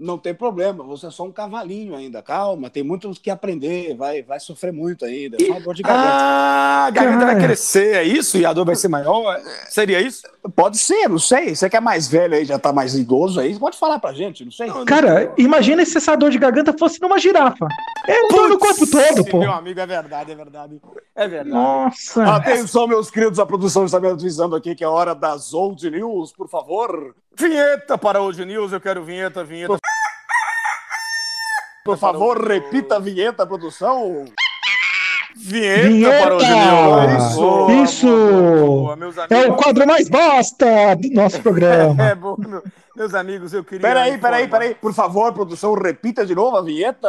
Não 0.00 0.16
tem 0.16 0.32
problema, 0.32 0.84
você 0.84 1.06
é 1.06 1.10
só 1.10 1.24
um 1.24 1.32
cavalinho 1.32 1.96
ainda. 1.96 2.22
Calma, 2.22 2.70
tem 2.70 2.84
muito 2.84 3.10
que 3.20 3.30
aprender, 3.30 3.96
vai, 3.96 4.22
vai 4.22 4.38
sofrer 4.38 4.72
muito 4.72 5.04
ainda. 5.04 5.36
É 5.40 5.46
Só 5.46 5.58
dor 5.58 5.74
de 5.74 5.82
garganta. 5.82 6.08
Ah, 6.08 6.84
a 6.86 6.90
garganta 6.90 7.26
vai 7.26 7.40
crescer, 7.40 7.96
é 7.96 8.04
isso? 8.04 8.38
E 8.38 8.46
a 8.46 8.52
dor 8.52 8.64
vai 8.64 8.76
ser 8.76 8.86
maior? 8.86 9.40
Seria 9.68 10.00
isso? 10.00 10.22
Pode 10.54 10.78
ser, 10.78 11.08
não 11.08 11.18
sei. 11.18 11.54
Você 11.54 11.68
que 11.68 11.76
é 11.76 11.80
mais 11.80 12.08
velho 12.08 12.34
aí, 12.34 12.44
já 12.44 12.58
tá 12.58 12.72
mais 12.72 12.94
idoso 12.94 13.40
aí, 13.40 13.58
pode 13.58 13.78
falar 13.78 13.98
pra 13.98 14.12
gente, 14.12 14.44
não 14.44 14.52
sei. 14.52 14.70
Cara, 14.86 15.32
imagina 15.36 15.84
se 15.84 15.96
essa 15.96 16.16
dor 16.16 16.30
de 16.30 16.38
garganta 16.38 16.74
fosse 16.78 17.00
numa 17.00 17.18
girafa. 17.18 17.66
É 18.06 18.28
dor 18.28 18.48
no 18.48 18.58
corpo 18.58 18.86
todo, 18.90 19.24
pô. 19.24 19.38
Meu 19.40 19.52
amigo, 19.52 19.78
é 19.80 19.86
verdade, 19.86 20.32
é 20.32 20.34
verdade. 20.34 20.80
É 21.14 21.28
verdade. 21.28 21.50
Nossa. 21.50 22.24
Atenção, 22.36 22.86
meus 22.86 23.10
queridos, 23.10 23.38
a 23.38 23.46
produção 23.46 23.84
está 23.84 24.00
me 24.00 24.08
avisando 24.08 24.54
aqui 24.56 24.74
que 24.74 24.84
é 24.84 24.88
hora 24.88 25.14
das 25.14 25.52
Old 25.52 25.90
News, 25.90 26.32
por 26.32 26.48
favor. 26.48 27.14
Vinheta 27.36 27.96
para 27.96 28.20
hoje 28.20 28.44
News, 28.44 28.72
eu 28.72 28.80
quero 28.80 29.04
vinheta, 29.04 29.44
vinheta. 29.44 29.78
Por 31.84 31.96
favor, 31.96 32.46
repita 32.46 32.96
a 32.96 32.98
vinheta, 32.98 33.46
produção. 33.46 34.26
Vinheta, 35.40 35.88
Vinheta! 35.88 36.36
para. 36.36 37.16
Isso! 37.18 37.36
Boa, 37.40 37.72
Isso! 37.84 38.06
boa, 38.06 38.96
boa, 38.96 39.26
É 39.30 39.46
o 39.46 39.54
quadro 39.54 39.86
mais 39.86 40.08
bosta 40.08 40.96
do 40.96 41.10
nosso 41.10 41.40
programa. 41.40 41.96
É, 42.10 42.14
boa, 42.14 42.36
meu- 42.38 42.62
meus 42.96 43.14
amigos, 43.14 43.52
eu 43.52 43.62
queria. 43.62 43.80
Peraí, 43.80 44.18
peraí, 44.18 44.44
informar- 44.44 44.60
peraí. 44.60 44.74
Por 44.74 44.92
favor, 44.92 45.32
produção, 45.32 45.72
repita 45.74 46.26
de 46.26 46.34
novo 46.34 46.56
a 46.56 46.62
vinheta. 46.62 47.08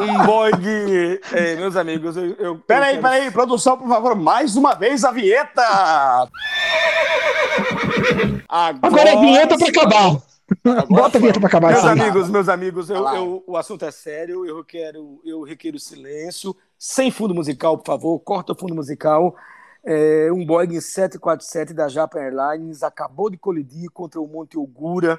Um 0.00 0.24
Boeing. 0.26 1.18
É, 1.32 1.56
meus 1.56 1.76
amigos, 1.76 2.16
eu. 2.16 2.34
eu 2.38 2.56
Peraí, 2.58 2.96
eu 2.96 3.00
quero- 3.00 3.02
peraí, 3.14 3.30
produção, 3.30 3.76
por 3.78 3.88
favor, 3.88 4.14
mais 4.14 4.56
uma 4.56 4.74
vez 4.74 5.04
a 5.04 5.10
vinheta. 5.10 5.62
Agora 8.48 9.08
é 9.10 9.16
vinheta 9.16 9.56
pra 9.56 9.68
acabar. 9.68 10.16
Bota 10.88 11.18
a 11.18 11.20
vinheta 11.20 11.40
pra 11.40 11.48
acabar. 11.48 11.72
Meus 11.72 11.84
aí. 11.84 12.00
amigos, 12.00 12.30
meus 12.30 12.48
amigos, 12.48 12.90
eu, 12.90 13.04
eu- 13.08 13.44
o 13.46 13.56
assunto 13.56 13.84
é 13.84 13.90
sério, 13.90 14.44
eu 14.46 14.64
quero, 14.64 15.20
eu 15.24 15.42
requeiro 15.42 15.78
silêncio, 15.78 16.56
sem 16.78 17.10
fundo 17.10 17.34
musical, 17.34 17.76
por 17.78 17.86
favor, 17.86 18.18
corta 18.20 18.52
o 18.52 18.56
fundo 18.56 18.74
musical. 18.74 19.34
É, 19.84 20.30
um 20.32 20.44
Boeing 20.44 20.80
747 20.80 21.72
da 21.72 21.88
Japan 21.88 22.20
Airlines 22.20 22.82
acabou 22.82 23.30
de 23.30 23.36
colidir 23.36 23.90
contra 23.90 24.20
o 24.20 24.26
Monte 24.26 24.58
Ogura, 24.58 25.18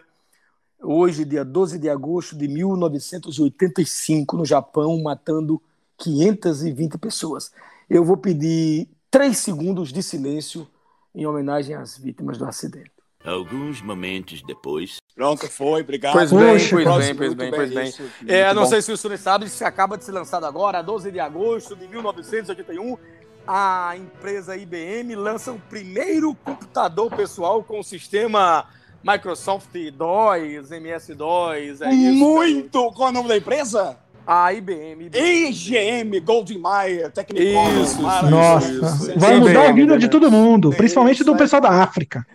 hoje, 0.82 1.26
dia 1.26 1.44
12 1.44 1.78
de 1.80 1.90
agosto 1.90 2.38
de 2.38 2.48
1985, 2.48 4.38
no 4.38 4.46
Japão, 4.46 5.02
matando 5.02 5.62
520 5.98 6.98
pessoas. 6.98 7.52
Eu 7.90 8.04
vou 8.04 8.18
pedir 8.18 8.90
três 9.10 9.38
segundos 9.40 9.92
de 9.92 10.04
silêncio 10.04 10.68
em 11.16 11.26
homenagem 11.26 11.76
às 11.76 11.98
vítimas 11.98 12.38
do 12.38 12.46
acidente. 12.46 12.92
Alguns 13.28 13.82
momentos 13.82 14.42
depois. 14.42 14.98
Pronto, 15.14 15.48
foi, 15.50 15.82
obrigado. 15.82 16.14
Pois 16.14 16.32
bem, 16.32 16.40
Poxa, 16.40 16.70
pois 16.70 16.86
bem, 16.86 17.16
pois 17.16 17.28
Muito 17.36 17.38
bem, 17.38 17.52
pois 17.52 17.74
bem. 17.74 17.88
isso, 17.90 18.04
É, 18.28 18.54
não 18.54 18.64
bom. 18.64 18.70
sei 18.70 18.82
se 18.82 18.92
o 18.92 18.98
senhor 18.98 19.18
sabe, 19.18 19.50
se 19.50 19.64
acaba 19.64 19.98
de 19.98 20.04
ser 20.06 20.12
lançado 20.14 20.46
agora, 20.46 20.82
12 20.82 21.12
de 21.12 21.20
agosto 21.20 21.76
de 21.76 21.88
1981, 21.88 22.98
a 23.46 23.96
empresa 23.98 24.56
IBM 24.56 25.16
lança 25.16 25.52
o 25.52 25.60
primeiro 25.60 26.34
computador 26.36 27.10
pessoal 27.16 27.64
com 27.64 27.80
o 27.80 27.84
sistema 27.84 28.66
Microsoft 29.04 29.70
DOS, 29.94 30.72
MS-DOS, 30.72 31.82
é 31.82 31.92
isso. 31.94 32.14
Muito! 32.18 32.92
Qual 32.94 33.08
é 33.10 33.12
o 33.12 33.14
nome 33.14 33.30
da 33.30 33.38
empresa? 33.38 33.98
A 34.28 34.52
IBM. 34.54 35.06
IBM. 35.06 35.48
IGM 35.50 36.20
Golden 36.20 36.58
Mayer 36.60 37.12
Technicolor. 37.12 37.82
Isso, 37.82 38.02
Nossa, 38.02 38.30
Maravilhoso. 38.30 39.20
vai 39.20 39.34
Sim, 39.36 39.40
mudar 39.40 39.70
a 39.70 39.72
vida 39.72 39.92
bem, 39.92 40.00
de 40.00 40.10
todo 40.10 40.30
mundo, 40.30 40.70
principalmente 40.72 41.24
do 41.24 41.32
Isso, 41.32 41.38
pessoal 41.38 41.62
da 41.62 41.70
África. 41.70 42.28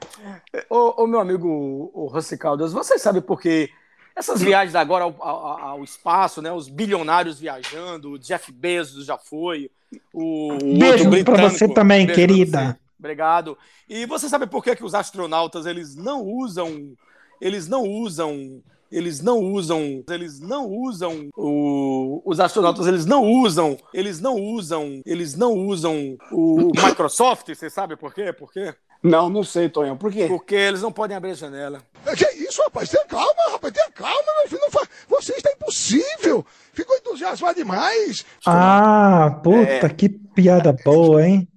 Ô, 0.70 1.02
ô, 1.02 1.06
meu 1.06 1.20
amigo 1.20 1.90
o 1.94 2.06
Rossi 2.06 2.36
Caldas, 2.38 2.72
você 2.72 2.98
sabe 2.98 3.20
por 3.20 3.40
que 3.40 3.68
essas 4.16 4.42
viagens 4.42 4.74
agora 4.74 5.04
ao, 5.04 5.14
ao- 5.20 5.58
ao 5.60 5.84
espaço, 5.84 6.40
né? 6.42 6.50
Os 6.52 6.68
bilionários 6.68 7.38
viajando, 7.40 8.12
o 8.12 8.18
Jeff 8.18 8.50
Bezos 8.52 9.04
já 9.06 9.16
foi, 9.18 9.70
o, 10.12 10.54
o 10.54 10.78
Beijo 10.78 11.08
britânico- 11.10 11.50
você 11.50 11.68
também, 11.68 12.06
Beijo 12.06 12.20
querida. 12.20 12.58
você. 12.72 12.76
Obrigado. 12.98 13.58
E 13.88 14.06
você 14.06 14.28
sabe 14.28 14.46
por 14.46 14.62
que, 14.62 14.76
que 14.76 14.84
os 14.84 14.94
astronautas 14.94 15.66
eles 15.66 15.96
não 15.96 16.22
usam, 16.22 16.92
eles 17.40 17.66
não 17.68 17.82
usam, 17.84 18.62
eles 18.92 19.20
não 19.20 19.38
usam, 19.38 20.04
eles 20.08 20.38
não 20.38 20.68
usam 20.68 21.28
o, 21.36 22.22
os 22.24 22.38
astronautas 22.38 22.86
eles 22.86 23.06
não 23.06 23.24
usam, 23.24 23.76
eles 23.92 24.20
não 24.20 24.36
usam, 24.36 25.00
eles 25.04 25.34
não 25.34 25.54
usam 25.54 26.16
o 26.30 26.70
Microsoft. 26.76 27.48
Você 27.48 27.70
sabe 27.70 27.96
por 27.96 28.14
quê? 28.14 28.32
Por 28.32 28.52
quê? 28.52 28.74
Não, 29.02 29.28
não 29.28 29.42
sei, 29.42 29.68
Tonhão. 29.68 29.96
Por 29.96 30.12
quê? 30.12 30.26
Porque 30.28 30.54
eles 30.54 30.80
não 30.80 30.92
podem 30.92 31.16
abrir 31.16 31.32
a 31.32 31.34
janela. 31.34 31.80
Que 32.16 32.24
isso, 32.36 32.62
rapaz? 32.62 32.88
Tenha 32.88 33.04
calma, 33.04 33.50
rapaz. 33.50 33.74
Tenha 33.74 33.90
calma, 33.90 34.32
meu 34.38 34.48
filho. 34.48 34.60
Não 34.60 34.70
fa... 34.70 34.86
Você 35.08 35.32
está 35.32 35.50
impossível. 35.50 36.46
Ficou 36.72 36.96
entusiasmado 36.96 37.56
demais. 37.56 38.24
Ah, 38.46 39.40
puta, 39.42 39.88
que 39.88 40.08
piada 40.08 40.72
boa, 40.84 41.26
hein? 41.26 41.48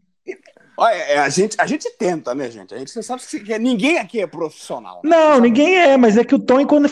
Olha, 0.78 0.93
é, 0.93 1.17
a, 1.19 1.30
gente, 1.30 1.56
a 1.60 1.65
gente 1.65 1.89
tenta, 1.91 2.36
né, 2.36 2.52
gente? 2.52 2.74
A 2.74 2.78
gente 2.78 2.91
você 2.91 3.02
sabe 3.02 3.21
que 3.24 3.58
ninguém 3.60 3.98
aqui 3.98 4.19
é 4.19 4.28
profissional. 4.28 5.02
né? 5.04 5.10
Não, 5.10 5.39
ninguém 5.39 5.78
é, 5.78 5.95
mas 5.95 6.17
é 6.17 6.24
que 6.24 6.36
o 6.36 6.39
Tony, 6.39 6.65
quando, 6.65 6.89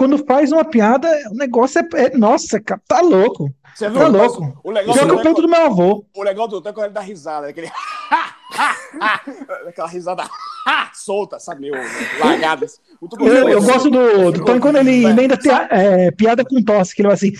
quando 0.00 0.16
faz 0.24 0.50
uma 0.50 0.64
piada, 0.64 1.06
o 1.30 1.34
negócio 1.34 1.78
é. 1.78 2.04
é- 2.06 2.16
nossa, 2.16 2.58
cara, 2.58 2.80
tá 2.88 3.02
louco. 3.02 3.52
Você 3.74 3.86
viu? 3.90 3.98
Tá 3.98 4.06
o 4.06 4.10
louco. 4.10 4.40
negócio- 4.40 4.60
O 4.64 4.70
legal, 4.70 4.94
que 4.94 5.04
do 5.04 5.12
eu 5.14 5.22
peito 5.22 5.42
do 5.42 5.48
meu 5.48 5.60
avô. 5.66 6.06
o 6.16 6.22
legal 6.22 6.48
do 6.48 6.58
Tonho 6.62 6.80
é 6.80 6.84
ele 6.84 6.94
dá 6.94 7.02
risada. 7.02 7.48
Aquele... 7.48 7.70
Aquela 9.68 9.88
risada 9.88 10.24
solta, 10.94 11.38
sabe? 11.38 11.60
Meio 11.60 11.74
largada. 12.18 12.66
Muito 13.00 13.16
bom. 13.16 13.26
Eu, 13.26 13.48
eu 13.48 13.62
gosto 13.62 13.88
do, 13.90 14.30
do 14.32 14.44
Tony 14.44 14.60
quando 14.60 14.76
ele 14.76 15.04
emenda 15.04 15.36
tea- 15.36 15.68
é, 15.70 16.10
piada 16.10 16.44
com 16.44 16.62
tosse, 16.62 16.94
que 16.94 17.00
ele 17.00 17.08
vai 17.08 17.14
assim. 17.14 17.32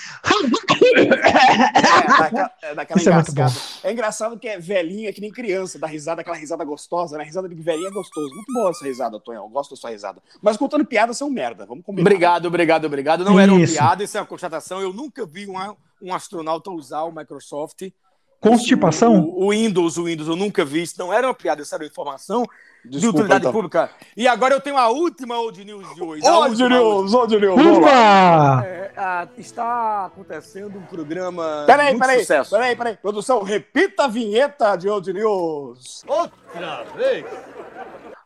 É, 0.94 1.04
daquela, 2.18 2.50
é 2.62 2.74
daquela 2.74 3.00
Isso 3.00 3.08
é 3.10 3.14
muito 3.14 3.30
engasgada. 3.30 3.52
É 3.84 3.92
engraçado 3.92 4.38
que 4.38 4.48
é 4.48 4.58
velhinho, 4.58 5.08
é 5.08 5.12
que 5.12 5.20
nem 5.20 5.30
criança, 5.30 5.78
dá 5.78 5.86
risada, 5.86 6.20
aquela 6.22 6.36
risada 6.36 6.64
gostosa, 6.64 7.18
né? 7.18 7.24
Risada 7.24 7.48
de 7.48 7.54
velhinho 7.54 7.88
é 7.88 7.90
gostoso. 7.90 8.34
Muito 8.34 8.52
boa 8.52 8.70
essa 8.70 8.84
risada, 8.84 9.20
Tonhão. 9.20 9.44
Eu 9.44 9.50
gosto 9.50 9.70
da 9.70 9.76
sua 9.76 9.90
risada. 9.90 10.20
Mas 10.40 10.56
contando 10.56 10.84
piada, 10.84 11.12
são 11.12 11.28
merda. 11.30 11.66
Vamos 11.66 11.84
combinar. 11.84 12.08
Obrigado, 12.08 12.46
obrigado, 12.46 12.84
obrigado. 12.86 13.24
Não 13.24 13.38
era 13.38 13.52
uma 13.52 13.66
piada, 13.66 14.02
isso 14.02 14.16
é 14.16 14.20
uma 14.20 14.26
constatação. 14.26 14.80
Eu 14.80 14.92
nunca 14.92 15.26
vi 15.26 15.46
um, 15.46 15.56
um 16.02 16.14
astronauta 16.14 16.70
usar 16.70 17.02
o 17.04 17.12
Microsoft. 17.12 17.82
Constipação? 18.40 19.18
O, 19.20 19.46
o 19.46 19.50
Windows, 19.50 19.98
o 19.98 20.04
Windows, 20.04 20.28
eu 20.28 20.36
nunca 20.36 20.64
vi. 20.64 20.82
Isso 20.82 20.94
não 20.98 21.12
era 21.12 21.26
uma 21.26 21.34
piada, 21.34 21.60
isso 21.60 21.74
era 21.74 21.84
uma 21.84 21.88
informação 21.88 22.46
de 22.84 22.90
Desculpa, 22.92 23.18
utilidade 23.18 23.40
então. 23.40 23.52
pública. 23.52 23.90
E 24.16 24.26
agora 24.26 24.54
eu 24.54 24.60
tenho 24.60 24.76
a 24.76 24.88
última 24.88 25.38
Old 25.38 25.64
News 25.64 25.94
de 25.94 26.02
hoje. 26.02 26.26
Última, 26.26 26.68
News, 26.68 27.14
ô, 27.14 27.26
News. 27.26 27.78
Ufa! 27.78 28.64
É, 28.64 29.28
está 29.38 30.06
acontecendo 30.06 30.78
um 30.78 30.82
programa 30.82 31.64
Peraí, 31.66 31.90
muito 31.90 32.00
peraí, 32.00 32.20
sucesso. 32.20 32.50
peraí, 32.50 32.76
peraí. 32.76 32.96
Produção, 32.96 33.42
repita 33.42 34.04
a 34.04 34.08
vinheta 34.08 34.76
de 34.76 34.88
Old 34.88 35.12
News. 35.12 36.04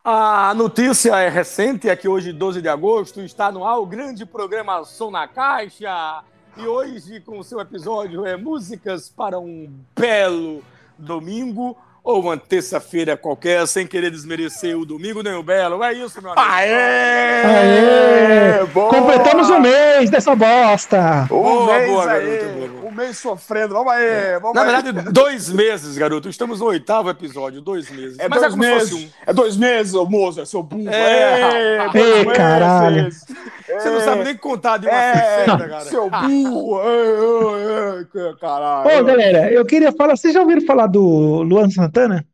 A 0.03 0.53
notícia 0.53 1.15
é 1.17 1.29
recente, 1.29 1.89
é 1.89 1.95
que 1.95 2.07
hoje, 2.07 2.31
12 2.31 2.61
de 2.61 2.69
agosto, 2.69 3.21
está 3.21 3.51
no 3.51 3.65
ar 3.65 3.79
o 3.79 3.85
grande 3.85 4.25
programa 4.25 4.83
Som 4.83 5.11
na 5.11 5.27
Caixa. 5.27 6.23
E 6.57 6.65
hoje, 6.65 7.19
com 7.19 7.39
o 7.39 7.43
seu 7.43 7.59
episódio, 7.59 8.25
é 8.25 8.37
Músicas 8.37 9.09
para 9.09 9.39
um 9.39 9.69
Belo 9.97 10.63
Domingo, 10.97 11.75
ou 12.05 12.21
uma 12.21 12.37
terça-feira 12.37 13.17
qualquer, 13.17 13.65
sem 13.67 13.87
querer 13.87 14.11
desmerecer 14.11 14.77
o 14.77 14.85
domingo 14.85 15.23
nem 15.23 15.33
o 15.33 15.41
belo. 15.41 15.83
É 15.83 15.91
isso, 15.91 16.21
meu 16.21 16.33
amigo. 16.33 16.47
Aê! 16.47 17.41
Aê! 17.43 18.65
Boa! 18.67 18.89
Completamos 18.93 19.49
o 19.49 19.59
mês 19.59 20.11
dessa 20.11 20.35
bosta! 20.35 21.23
Um 21.23 21.27
Boa, 21.27 21.73
mês 21.73 21.89
boa, 21.89 22.11
aí, 22.11 22.37
garoto, 22.37 22.53
boa, 22.53 22.67
boa. 22.67 22.84
Mês 22.95 23.17
sofrendo. 23.17 23.73
Vamos 23.73 23.91
aí, 23.93 24.39
vamos 24.39 24.55
Na 24.55 24.61
aí. 24.63 24.81
verdade, 24.83 25.11
dois 25.11 25.49
meses, 25.49 25.97
garoto. 25.97 26.29
Estamos 26.29 26.59
no 26.59 26.67
oitavo 26.67 27.09
episódio, 27.09 27.61
dois 27.61 27.89
meses. 27.91 28.17
É 28.19 28.27
Mas 28.29 28.39
dois 28.39 28.53
é 28.53 28.55
como 28.55 28.63
se 28.63 28.69
meses. 28.69 28.89
fosse 28.89 29.05
um. 29.05 29.09
É 29.27 29.33
dois 29.33 29.57
meses, 29.57 29.93
ô 29.93 30.05
Moza, 30.05 30.45
seu 30.45 30.63
burro. 30.63 30.89
É. 30.89 31.77
É, 31.85 31.89
dois 31.91 32.15
meses. 32.25 32.33
caralho. 32.37 33.09
Você 33.11 33.89
não 33.89 34.01
sabe 34.01 34.23
nem 34.23 34.37
contar 34.37 34.77
de 34.77 34.87
uma 34.87 34.95
É, 34.95 35.45
60, 35.45 35.67
cara. 35.67 35.81
seu 35.85 36.09
burro. 36.09 36.81
É, 36.81 37.99
é, 37.99 38.29
é, 38.29 38.33
caralho. 38.39 38.99
Ô, 38.99 39.03
galera, 39.03 39.51
eu 39.51 39.65
queria 39.65 39.91
falar. 39.91 40.15
Vocês 40.15 40.33
já 40.33 40.41
ouviram 40.41 40.61
falar 40.65 40.87
do 40.87 41.01
Luan 41.43 41.69
Santana? 41.69 42.25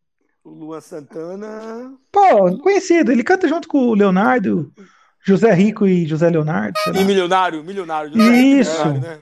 O 0.43 0.49
Luan 0.49 0.81
Santana. 0.81 1.91
Pô, 2.11 2.57
conhecido. 2.59 3.11
Ele 3.11 3.23
canta 3.23 3.47
junto 3.47 3.67
com 3.67 3.87
o 3.89 3.93
Leonardo, 3.93 4.71
José 5.23 5.53
Rico 5.53 5.87
e 5.87 6.05
José 6.05 6.29
Leonardo. 6.29 6.73
E 6.93 7.03
milionário, 7.03 7.63
milionário. 7.63 8.09
Isso. 8.11 8.71
Milionário, 8.85 9.01
né? 9.01 9.19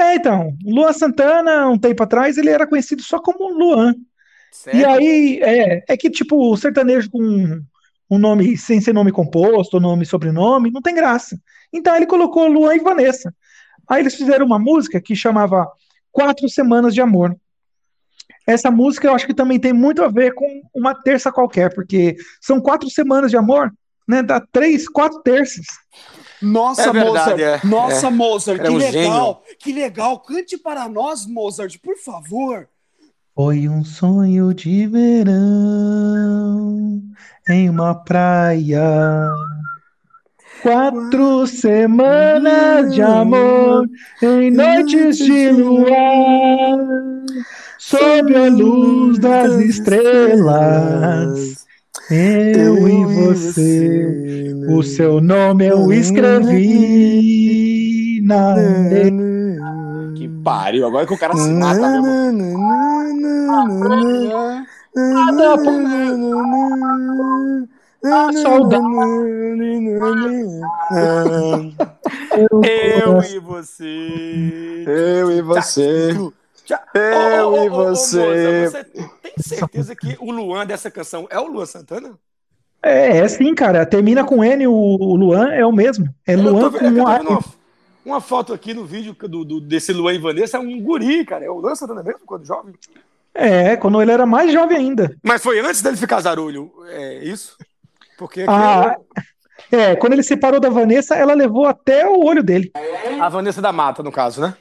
É, 0.00 0.14
então, 0.14 0.56
Luan 0.64 0.94
Santana, 0.94 1.68
um 1.68 1.78
tempo 1.78 2.02
atrás, 2.02 2.38
ele 2.38 2.48
era 2.48 2.66
conhecido 2.66 3.02
só 3.02 3.20
como 3.20 3.52
Luan. 3.52 3.92
E 3.92 4.56
Sério? 4.56 4.88
aí, 4.88 5.40
é, 5.42 5.84
é 5.86 5.96
que 5.96 6.08
tipo, 6.08 6.50
o 6.50 6.56
sertanejo 6.56 7.10
com 7.10 7.62
um 8.10 8.18
nome 8.18 8.56
sem 8.56 8.80
ser 8.80 8.94
nome 8.94 9.12
composto, 9.12 9.78
nome 9.78 10.02
e 10.02 10.06
sobrenome, 10.06 10.70
não 10.70 10.80
tem 10.80 10.94
graça. 10.94 11.38
Então 11.70 11.94
ele 11.94 12.06
colocou 12.06 12.48
Luan 12.48 12.74
e 12.74 12.80
Vanessa. 12.80 13.32
Aí 13.86 14.02
eles 14.02 14.14
fizeram 14.14 14.46
uma 14.46 14.58
música 14.58 15.00
que 15.00 15.14
chamava 15.14 15.70
Quatro 16.10 16.48
Semanas 16.48 16.94
de 16.94 17.00
Amor. 17.02 17.36
essa 18.46 18.70
música 18.70 19.06
eu 19.06 19.14
acho 19.14 19.26
que 19.26 19.34
também 19.34 19.60
tem 19.60 19.72
muito 19.72 20.02
a 20.02 20.08
ver 20.08 20.34
com 20.34 20.62
uma 20.74 20.94
terça 20.94 21.30
qualquer, 21.30 21.72
porque 21.74 22.16
são 22.40 22.60
quatro 22.60 22.88
semanas 22.88 23.30
de 23.30 23.36
amor, 23.36 23.70
né? 24.08 24.22
Dá 24.22 24.40
três, 24.40 24.88
quatro 24.88 25.20
terças. 25.22 25.66
Nossa, 26.42 26.82
É 26.88 26.92
verdade, 26.92 27.10
Mozart. 27.10 27.40
é. 27.40 27.60
Nossa, 27.66 28.06
É. 28.06 28.10
Mozart, 28.10 28.62
que 28.62 28.68
um 28.68 28.76
legal. 28.76 29.42
Que 29.58 29.72
legal. 29.72 30.18
Cante 30.20 30.56
para 30.58 30.88
nós, 30.88 31.26
Mozart, 31.26 31.76
por 31.82 31.96
favor. 31.96 32.68
Foi 33.34 33.68
um 33.68 33.82
sonho 33.84 34.52
de 34.54 34.86
verão 34.86 37.02
em 37.48 37.68
uma 37.70 37.94
praia. 37.94 39.28
Quatro 40.62 41.46
semanas 41.46 42.92
de 42.94 43.00
amor 43.00 43.88
em 44.22 44.50
noites 44.50 45.16
de 45.16 45.50
luar, 45.52 46.76
sob 47.78 48.36
a 48.36 48.50
luz 48.50 49.18
das 49.18 49.52
estrelas. 49.60 51.64
Eu 52.10 52.88
e 52.88 53.04
você, 53.04 54.52
o 54.68 54.82
seu 54.82 55.20
nome 55.20 55.68
eu 55.68 55.92
escrevi 55.92 56.60
na. 58.24 58.56
Que 60.16 60.28
pariu. 60.42 60.88
Agora 60.88 61.06
que 61.06 61.14
o 61.14 61.18
cara 61.18 61.36
se 61.36 61.48
mata 61.50 62.00
mesmo. 62.00 62.58
Nada. 64.96 65.54
Ah, 68.04 68.30
saudade. 68.42 68.82
Eu 72.64 73.22
e 73.22 73.38
você. 73.38 74.84
Eu 74.84 75.30
e 75.30 75.42
você. 75.42 76.10
Eu 76.92 77.64
e 77.64 77.68
você. 77.68 78.68
Tem 79.34 79.42
certeza 79.58 79.94
que 79.96 80.16
o 80.20 80.30
Luan 80.30 80.66
dessa 80.66 80.90
canção 80.90 81.26
é 81.30 81.38
o 81.38 81.46
Luan 81.46 81.66
Santana? 81.66 82.18
É, 82.82 83.18
é 83.18 83.28
sim, 83.28 83.54
cara. 83.54 83.84
Termina 83.84 84.24
com 84.24 84.42
N, 84.44 84.66
o, 84.66 84.72
o 84.72 85.14
Luan 85.16 85.48
é 85.52 85.64
o 85.66 85.72
mesmo. 85.72 86.06
É 86.26 86.34
Eu 86.34 86.42
Luan 86.42 86.70
vendo- 86.70 86.98
é 86.98 87.02
com 87.02 87.08
A. 87.08 87.18
vendo 87.18 87.30
uma, 87.30 87.44
uma 88.06 88.20
foto 88.20 88.52
aqui 88.52 88.72
no 88.72 88.84
vídeo 88.84 89.14
do, 89.28 89.44
do- 89.44 89.60
desse 89.60 89.92
Luan 89.92 90.14
e 90.14 90.18
Vanessa, 90.18 90.56
é 90.56 90.60
um 90.60 90.80
guri, 90.80 91.24
cara. 91.24 91.44
É 91.44 91.50
o 91.50 91.58
Luan 91.60 91.74
Santana 91.74 92.02
mesmo, 92.02 92.20
quando 92.24 92.46
jovem. 92.46 92.74
É, 93.34 93.76
quando 93.76 94.00
ele 94.02 94.10
era 94.10 94.26
mais 94.26 94.52
jovem 94.52 94.76
ainda. 94.76 95.14
Mas 95.22 95.42
foi 95.42 95.60
antes 95.60 95.82
dele 95.82 95.96
ficar 95.96 96.20
zarulho, 96.20 96.72
é 96.88 97.22
isso? 97.24 97.56
Porque 98.18 98.44
Ah, 98.48 98.96
é, 99.70 99.94
quando 99.96 100.14
ele 100.14 100.22
separou 100.22 100.58
da 100.58 100.68
Vanessa, 100.68 101.14
ela 101.14 101.32
levou 101.34 101.66
até 101.66 102.08
o 102.08 102.24
olho 102.24 102.42
dele. 102.42 102.72
a 103.20 103.28
Vanessa 103.28 103.62
da 103.62 103.72
Mata, 103.72 104.02
no 104.02 104.10
caso, 104.10 104.40
né? 104.40 104.54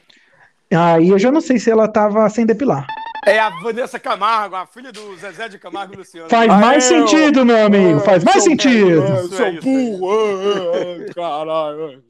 Aí 0.72 1.10
eu 1.10 1.18
já 1.18 1.32
não 1.32 1.42
sei 1.42 1.58
se 1.58 1.72
ela 1.72 1.88
tava 1.88 2.30
sem 2.30 2.46
depilar. 2.46 2.86
É 3.30 3.40
a 3.40 3.50
Vanessa 3.62 4.00
Camargo, 4.00 4.56
a 4.56 4.66
filha 4.66 4.92
do 4.92 5.16
Zezé 5.18 5.48
de 5.48 5.60
Camargo 5.60 5.94
e 5.94 5.98
Luciano. 5.98 6.28
Faz 6.28 6.48
mais 6.48 6.84
sentido, 6.84 7.46
meu 7.46 7.64
amigo. 7.66 8.00
Faz 8.00 8.24
mais 8.24 8.44
sentido. 8.44 9.04
é, 9.04 9.62
burro. 9.62 10.10
ah, 10.12 11.10
ah, 11.10 11.14
Caralho. 11.14 12.04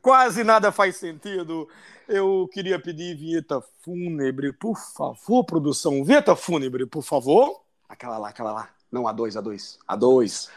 Quase 0.00 0.42
nada 0.42 0.72
faz 0.72 0.96
sentido. 0.96 1.68
Eu 2.08 2.48
queria 2.52 2.78
pedir 2.78 3.14
vinheta 3.14 3.62
fúnebre, 3.84 4.52
por 4.52 4.78
favor, 4.78 5.44
produção. 5.44 6.02
Vinheta 6.02 6.34
fúnebre, 6.34 6.86
por 6.86 7.02
favor. 7.02 7.60
Aquela 7.86 8.16
lá, 8.16 8.30
aquela 8.30 8.52
lá. 8.52 8.68
Não, 8.90 9.06
a 9.06 9.12
dois, 9.12 9.36
a 9.36 9.40
dois. 9.42 9.78
A 9.86 9.94
dois. 9.94 10.50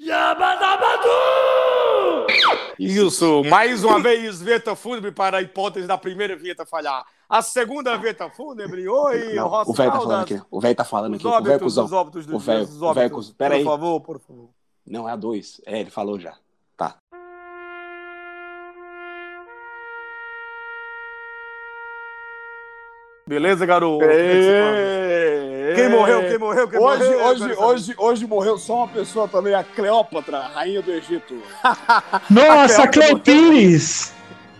Isso, 2.78 3.44
mais 3.46 3.84
uma 3.84 4.02
vez, 4.02 4.42
vinheta 4.42 4.76
fúnebre 4.76 5.12
para 5.12 5.38
a 5.38 5.42
hipótese 5.42 5.88
da 5.88 5.98
primeira 5.98 6.36
vinheta 6.36 6.66
falhar. 6.66 7.06
A 7.28 7.42
segunda 7.42 7.98
vinheta 7.98 8.30
fúnebre, 8.30 8.88
oi, 8.88 9.34
Não, 9.34 9.48
o 9.48 9.74
velho 9.74 9.92
tá 9.92 10.00
falando 10.00 10.22
aqui. 10.22 10.42
O 10.52 10.62
velho 10.62 10.76
tá 10.76 10.84
falando 10.84 11.16
aqui. 11.16 11.28
O 11.28 11.32
velho 11.42 11.56
óbitos, 11.56 11.92
óbitos 11.92 12.26
dos 12.26 12.36
O 12.36 12.40
velho, 12.40 12.64
os 12.64 12.82
o 12.82 12.94
velho 12.94 13.08
óbitos. 13.08 13.32
Pera 13.32 13.56
por 13.56 13.58
aí. 13.60 13.64
favor, 13.64 14.02
por 14.02 14.20
favor. 14.20 14.50
Não, 14.86 15.10
é 15.10 15.14
a 15.14 15.16
dois. 15.16 15.60
É, 15.66 15.80
ele 15.80 15.90
falou 15.90 16.20
já. 16.20 16.36
Tá. 16.78 16.98
Beleza, 23.28 23.66
garoto? 23.66 24.06
Como 24.06 24.12
Quem 25.76 25.90
morreu, 25.90 26.22
quem 26.22 26.38
morreu, 26.38 26.68
quem 26.68 26.80
hoje, 26.80 27.04
morreu? 27.04 27.26
Hoje, 27.26 27.54
hoje, 27.58 27.96
hoje 27.98 28.28
morreu 28.28 28.58
só 28.58 28.78
uma 28.78 28.88
pessoa 28.88 29.28
também, 29.28 29.54
a 29.54 29.64
Cleópatra, 29.64 30.40
rainha 30.40 30.82
do 30.82 30.92
Egito. 30.92 31.36
Nossa, 32.30 32.84
A 32.84 32.88
Cleópatra 32.88 32.88
Cleo 32.88 33.20
Pires! 33.20 34.14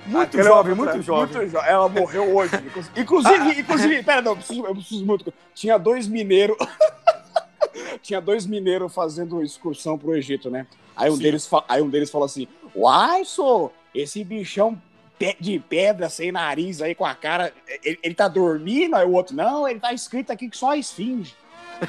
Muito 0.06 0.42
jovem, 0.44 0.76
muito 0.76 1.02
jovem. 1.02 1.36
Muito 1.36 1.52
jo- 1.52 1.58
Ela 1.66 1.90
morreu 1.90 2.36
hoje. 2.36 2.52
Inclusive, 2.96 3.60
inclusive, 3.60 4.04
pera, 4.04 4.22
não, 4.22 4.34
eu 4.34 4.38
preciso, 4.38 4.66
eu 4.66 4.76
preciso 4.76 5.06
muito. 5.06 5.34
Tinha 5.56 5.80
dois 5.80 6.08
mineiros. 6.08 6.58
Tinha 8.04 8.22
dois 8.22 8.46
mineiros 8.46 8.94
fazendo 8.94 9.42
excursão 9.42 9.98
pro 9.98 10.16
Egito, 10.16 10.50
né? 10.50 10.68
Aí 10.96 11.10
um, 11.10 11.16
Sim. 11.16 11.24
deles, 11.24 11.50
aí 11.68 11.82
um 11.82 11.90
deles 11.90 12.12
falou 12.12 12.26
assim: 12.26 12.48
Uai, 12.76 13.26
sou 13.26 13.74
esse 13.94 14.24
bichão 14.24 14.80
pe- 15.18 15.38
de 15.40 15.60
pedra 15.60 16.10
sem 16.10 16.32
nariz 16.32 16.82
aí 16.82 16.94
com 16.96 17.06
a 17.06 17.16
cara. 17.16 17.54
Ele, 17.84 18.00
ele 18.04 18.16
tá 18.16 18.28
dormindo? 18.28 18.96
Aí 18.96 19.06
o 19.06 19.12
outro, 19.14 19.36
não, 19.36 19.68
ele 19.68 19.80
tá 19.80 19.94
escrito 19.94 20.32
aqui 20.32 20.50
que 20.50 20.58
só 20.58 20.72
a 20.72 20.78
esfinge. 20.78 21.34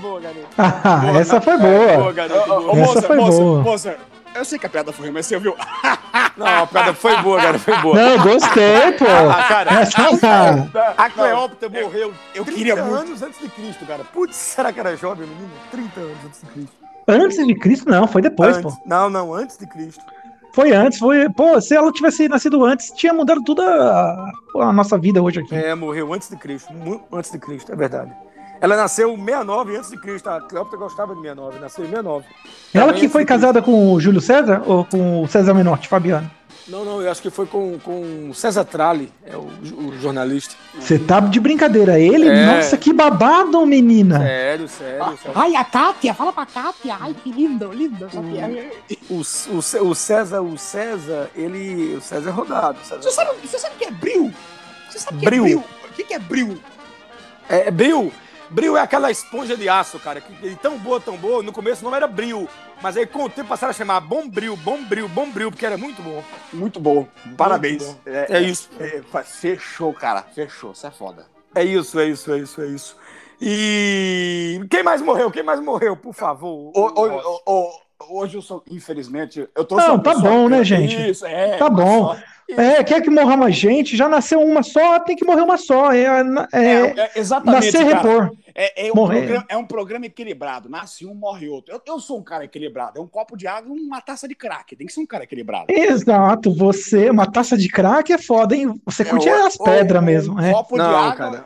boa, 0.00 0.20
garoto. 0.20 0.48
Ah, 0.56 1.18
essa 1.20 1.40
foi 1.40 1.58
Boa, 1.58 1.96
boa. 1.98 2.12
garoto. 2.12 2.52
Ô, 2.52 2.60
boa. 2.60 2.72
Essa 2.72 2.84
moça, 2.94 3.02
foi 3.02 3.16
moça, 3.16 3.38
boa. 3.40 3.62
moça, 3.62 3.96
eu 4.34 4.44
sei 4.44 4.58
que 4.58 4.66
a 4.66 4.68
piada 4.68 4.92
foi 4.92 5.06
ruim, 5.06 5.14
mas 5.14 5.26
você 5.26 5.34
ouviu? 5.36 5.56
Não, 6.36 6.62
a 6.62 6.66
piada 6.66 6.94
foi 6.94 7.16
boa, 7.22 7.40
cara, 7.40 7.58
foi 7.58 7.76
boa. 7.78 7.94
Não, 7.96 8.22
gostei, 8.22 8.92
pô. 8.98 9.04
Ah, 9.06 9.44
cara, 9.48 9.70
Essa- 9.80 10.68
a 10.96 11.10
Cleópatra 11.10 11.68
morreu 11.68 12.14
eu 12.34 12.44
30 12.44 12.58
queria 12.58 12.76
muito. 12.76 12.94
anos 12.94 13.22
antes 13.22 13.40
de 13.40 13.48
Cristo, 13.48 13.84
cara. 13.86 14.04
Putz, 14.04 14.36
será 14.36 14.72
que 14.72 14.80
era 14.80 14.96
jovem, 14.96 15.26
menino? 15.26 15.50
30 15.70 16.00
anos 16.00 16.16
antes 16.26 16.40
de 16.40 16.46
Cristo. 16.46 16.72
Antes 17.08 17.46
de 17.46 17.54
Cristo, 17.54 17.90
não, 17.90 18.06
foi 18.06 18.22
depois, 18.22 18.56
Antes. 18.58 18.74
pô. 18.74 18.82
Não, 18.86 19.10
não, 19.10 19.32
antes 19.34 19.56
de 19.58 19.66
Cristo. 19.66 20.04
Foi 20.58 20.72
antes, 20.72 20.98
foi. 20.98 21.30
Pô, 21.30 21.60
se 21.60 21.76
ela 21.76 21.92
tivesse 21.92 22.26
nascido 22.26 22.64
antes, 22.64 22.90
tinha 22.90 23.14
mudado 23.14 23.40
toda 23.44 23.62
a, 23.62 24.32
a 24.56 24.72
nossa 24.72 24.98
vida 24.98 25.22
hoje 25.22 25.38
aqui. 25.38 25.54
É, 25.54 25.72
morreu 25.72 26.12
antes 26.12 26.28
de 26.28 26.34
Cristo, 26.36 26.74
antes 27.12 27.30
de 27.30 27.38
Cristo, 27.38 27.72
é 27.72 27.76
verdade. 27.76 28.10
Ela 28.60 28.76
nasceu 28.76 29.10
em 29.10 29.24
69 29.24 29.76
antes 29.76 29.90
de 29.90 29.96
Cristo. 30.00 30.28
A 30.28 30.40
Cleópatra 30.40 30.76
gostava 30.76 31.14
de 31.14 31.20
69, 31.20 31.60
nasceu 31.60 31.84
em 31.84 31.90
69. 31.90 32.26
Ela 32.74 32.86
Também 32.86 33.00
que 33.00 33.08
foi 33.08 33.24
casada 33.24 33.62
com 33.62 33.92
o 33.92 34.00
Júlio 34.00 34.20
César 34.20 34.60
ou 34.66 34.84
com 34.84 35.22
o 35.22 35.28
César 35.28 35.54
Menotti, 35.54 35.86
Fabiano? 35.86 36.28
Não, 36.66 36.84
não, 36.84 37.00
eu 37.00 37.10
acho 37.10 37.22
que 37.22 37.30
foi 37.30 37.46
com, 37.46 37.78
com 37.78 38.32
César 38.34 38.64
Tralli, 38.64 39.10
é 39.24 39.36
o, 39.36 39.40
o 39.78 39.98
jornalista. 40.00 40.54
Você 40.78 40.98
tá 40.98 41.18
de 41.20 41.40
brincadeira. 41.40 41.98
Ele? 41.98 42.28
É. 42.28 42.46
Nossa, 42.46 42.76
que 42.76 42.92
babado, 42.92 43.64
menina. 43.66 44.18
Sério, 44.18 44.68
sério. 44.68 45.18
sério. 45.22 45.32
Ai, 45.34 45.56
a 45.56 45.64
Kátia, 45.64 46.12
fala 46.12 46.32
pra 46.32 46.44
Kátia. 46.46 46.96
Ai, 47.00 47.14
que 47.22 47.32
linda, 47.32 47.66
linda 47.66 48.06
essa 48.06 48.20
piada. 48.20 48.54
O, 49.08 49.20
o, 49.56 49.62
Cé- 49.62 49.80
o 49.80 49.94
César, 49.94 50.40
o 50.42 50.58
César, 50.58 51.30
ele. 51.34 51.96
O 51.96 52.00
César 52.00 52.28
é 52.28 52.32
rodado. 52.32 52.78
o 52.80 52.84
César- 52.84 53.02
Você 53.02 53.10
sabe, 53.12 53.30
você 53.42 53.58
sabe 53.58 53.74
o 53.74 53.78
que 53.78 53.84
é 53.86 53.90
bril? 53.90 54.32
Você 54.90 54.98
sabe 54.98 55.16
o 55.16 55.20
que 55.20 55.26
Bril. 55.26 55.44
é 55.44 55.48
bril? 55.48 55.64
O 55.88 55.92
que, 55.94 56.04
que 56.04 56.14
é 56.14 56.18
bril? 56.18 56.58
É, 57.48 57.68
é 57.68 57.70
bril. 57.70 58.12
Bril 58.50 58.76
é 58.76 58.80
aquela 58.80 59.10
esponja 59.10 59.56
de 59.56 59.68
aço, 59.68 59.98
cara. 59.98 60.20
Que, 60.20 60.32
que 60.34 60.56
tão 60.56 60.78
boa, 60.78 61.00
tão 61.00 61.16
boa. 61.16 61.42
No 61.42 61.52
começo 61.52 61.84
não 61.84 61.94
era 61.94 62.06
bril. 62.06 62.48
Mas 62.82 62.96
aí 62.96 63.06
com 63.06 63.24
o 63.24 63.28
tempo 63.30 63.48
passaram 63.48 63.70
a 63.70 63.74
chamar 63.74 64.00
bom 64.00 64.28
bril, 64.28 64.56
bom 64.56 64.82
bril, 64.84 65.08
bom 65.08 65.30
bril, 65.30 65.50
porque 65.50 65.66
era 65.66 65.76
muito 65.76 66.00
bom. 66.02 66.22
Muito 66.52 66.80
bom. 66.80 67.06
Parabéns. 67.36 67.84
bom. 67.84 67.96
É 68.06 68.40
isso. 68.40 68.70
é, 68.78 69.02
fa- 69.10 69.24
fechou, 69.24 69.92
cara. 69.92 70.22
Fechou. 70.34 70.72
Isso 70.72 70.86
é 70.86 70.90
foda. 70.90 71.26
É 71.54 71.64
isso, 71.64 71.98
é 71.98 72.06
isso, 72.06 72.32
é 72.32 72.38
isso, 72.38 72.62
é 72.62 72.66
isso. 72.66 72.96
E 73.40 74.60
quem 74.70 74.82
mais 74.82 75.00
morreu? 75.00 75.30
Quem 75.30 75.42
mais 75.42 75.60
morreu, 75.60 75.96
por 75.96 76.14
favor? 76.14 76.72
Ô, 76.74 76.92
ô, 76.94 77.40
ô, 77.46 77.80
hoje 78.20 78.36
eu 78.36 78.42
sou, 78.42 78.62
infelizmente, 78.70 79.48
eu 79.54 79.64
tô 79.64 79.76
Não, 79.76 79.98
tá 79.98 80.14
bom, 80.14 80.48
né, 80.48 80.62
gente? 80.64 81.10
Isso, 81.10 81.24
é. 81.24 81.56
Tá 81.56 81.70
bom. 81.70 82.16
É, 82.56 82.82
quer 82.82 83.02
que 83.02 83.10
morra 83.10 83.36
mais 83.36 83.54
gente? 83.54 83.96
Já 83.96 84.08
nasceu 84.08 84.40
uma 84.40 84.62
só, 84.62 84.98
tem 85.00 85.14
que 85.14 85.24
morrer 85.24 85.42
uma 85.42 85.58
só. 85.58 85.92
É, 85.92 86.04
é, 86.04 86.22
É, 86.52 86.94
é, 86.96 87.10
exatamente, 87.16 87.66
nascer, 87.66 87.84
cara. 87.90 87.96
repor. 87.96 88.36
É, 88.54 88.86
é 88.88 88.90
um 88.90 88.94
programa, 88.94 89.44
é 89.48 89.56
um 89.56 89.64
programa 89.66 90.06
equilibrado. 90.06 90.68
Nasce 90.68 91.06
um, 91.06 91.14
morre 91.14 91.48
outro. 91.48 91.72
Eu, 91.74 91.80
eu 91.86 92.00
sou 92.00 92.18
um 92.18 92.22
cara 92.22 92.44
equilibrado. 92.44 92.98
É 92.98 93.02
um 93.02 93.06
copo 93.06 93.36
de 93.36 93.46
água 93.46 93.76
e 93.76 93.80
uma 93.80 94.00
taça 94.00 94.26
de 94.26 94.34
crack. 94.34 94.74
Tem 94.74 94.86
que 94.86 94.92
ser 94.92 95.00
um 95.00 95.06
cara 95.06 95.24
equilibrado. 95.24 95.66
Exato, 95.68 96.52
você, 96.54 97.10
uma 97.10 97.30
taça 97.30 97.56
de 97.56 97.68
crack 97.68 98.12
é 98.12 98.18
foda, 98.18 98.56
hein? 98.56 98.80
Você 98.86 99.04
curte 99.04 99.28
É, 99.28 99.46
as 99.46 99.58
ou- 99.60 99.64
pedras 99.66 100.02
mesmo. 100.02 100.36
Um 100.36 100.40
é. 100.40 100.52
copo 100.52 100.74
de 100.74 100.82
Não, 100.82 100.96
água. 100.96 101.14
cara. 101.14 101.44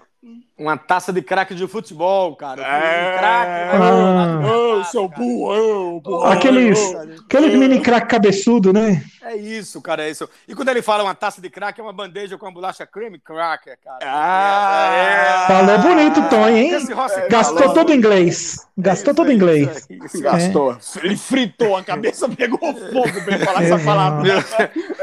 Uma 0.62 0.76
taça 0.76 1.12
de 1.12 1.20
crack 1.20 1.56
de 1.56 1.66
futebol, 1.66 2.36
cara. 2.36 2.62
É. 2.62 3.14
Um 3.14 3.18
crack. 3.18 3.50
Ah. 3.82 4.40
Ô, 4.78 4.84
seu 4.84 5.08
burro, 5.08 6.00
burro. 6.00 6.24
Aqueles, 6.24 6.78
ô. 6.78 6.98
aqueles 7.26 7.54
mini 7.58 7.80
crack 7.80 8.06
cabeçudo, 8.06 8.72
né? 8.72 9.02
É 9.22 9.32
É 9.32 9.36
isso, 9.36 9.80
cara, 9.82 10.04
é 10.04 10.10
isso. 10.10 10.28
E 10.46 10.54
quando 10.54 10.68
ele 10.68 10.80
fala 10.82 11.02
uma 11.02 11.14
taça 11.16 11.40
de 11.40 11.50
crack, 11.50 11.80
é 11.80 11.82
uma 11.82 11.92
bandeja 11.92 12.38
com 12.38 12.46
uma 12.46 12.52
bolacha 12.52 12.86
creme 12.86 13.18
cracker, 13.18 13.76
cara. 13.82 13.98
Ah, 14.04 15.44
Falou 15.48 15.78
bonito, 15.80 16.28
Tonho, 16.28 16.56
hein? 16.56 16.70
Esse 16.74 16.92
Rossi 16.92 17.20
Gastou 17.28 17.58
falou. 17.58 17.74
todo 17.74 17.92
inglês. 17.92 18.64
Gastou 18.78 19.14
todo 19.14 19.28
o 19.28 19.32
inglês. 19.32 19.88
Aí. 19.90 20.20
Gastou. 20.20 20.76
Ele 21.02 21.16
fritou, 21.16 21.76
a 21.76 21.82
cabeça 21.82 22.28
pegou 22.28 22.58
fogo 22.58 23.24
pra 23.24 23.34
ele 23.34 23.44
falar 23.44 23.62
essa 23.64 23.78
palavra. 23.80 24.22
Meus, 24.22 24.44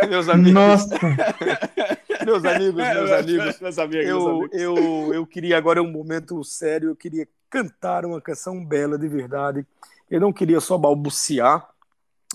meus 0.10 0.30
amigos, 0.30 0.54
Nossa. 0.54 0.98
meus 2.26 2.46
amigos, 2.46 2.76
meus 2.76 3.12
amigos. 3.12 3.60
Meus 3.62 3.78
amigos, 3.80 4.06
meus 4.06 4.08
Eu, 4.08 4.28
amigos. 4.30 4.50
eu, 4.54 5.14
eu 5.14 5.26
queria 5.26 5.49
agora 5.54 5.82
um 5.82 5.92
momento 5.92 6.44
sério, 6.44 6.90
eu 6.90 6.96
queria 6.96 7.28
cantar 7.50 8.06
uma 8.06 8.22
canção 8.22 8.64
bela 8.64 8.98
de 8.98 9.08
verdade. 9.08 9.66
Eu 10.10 10.20
não 10.20 10.34
queria 10.34 10.60
só 10.60 10.78
balbuciar, 10.78 11.70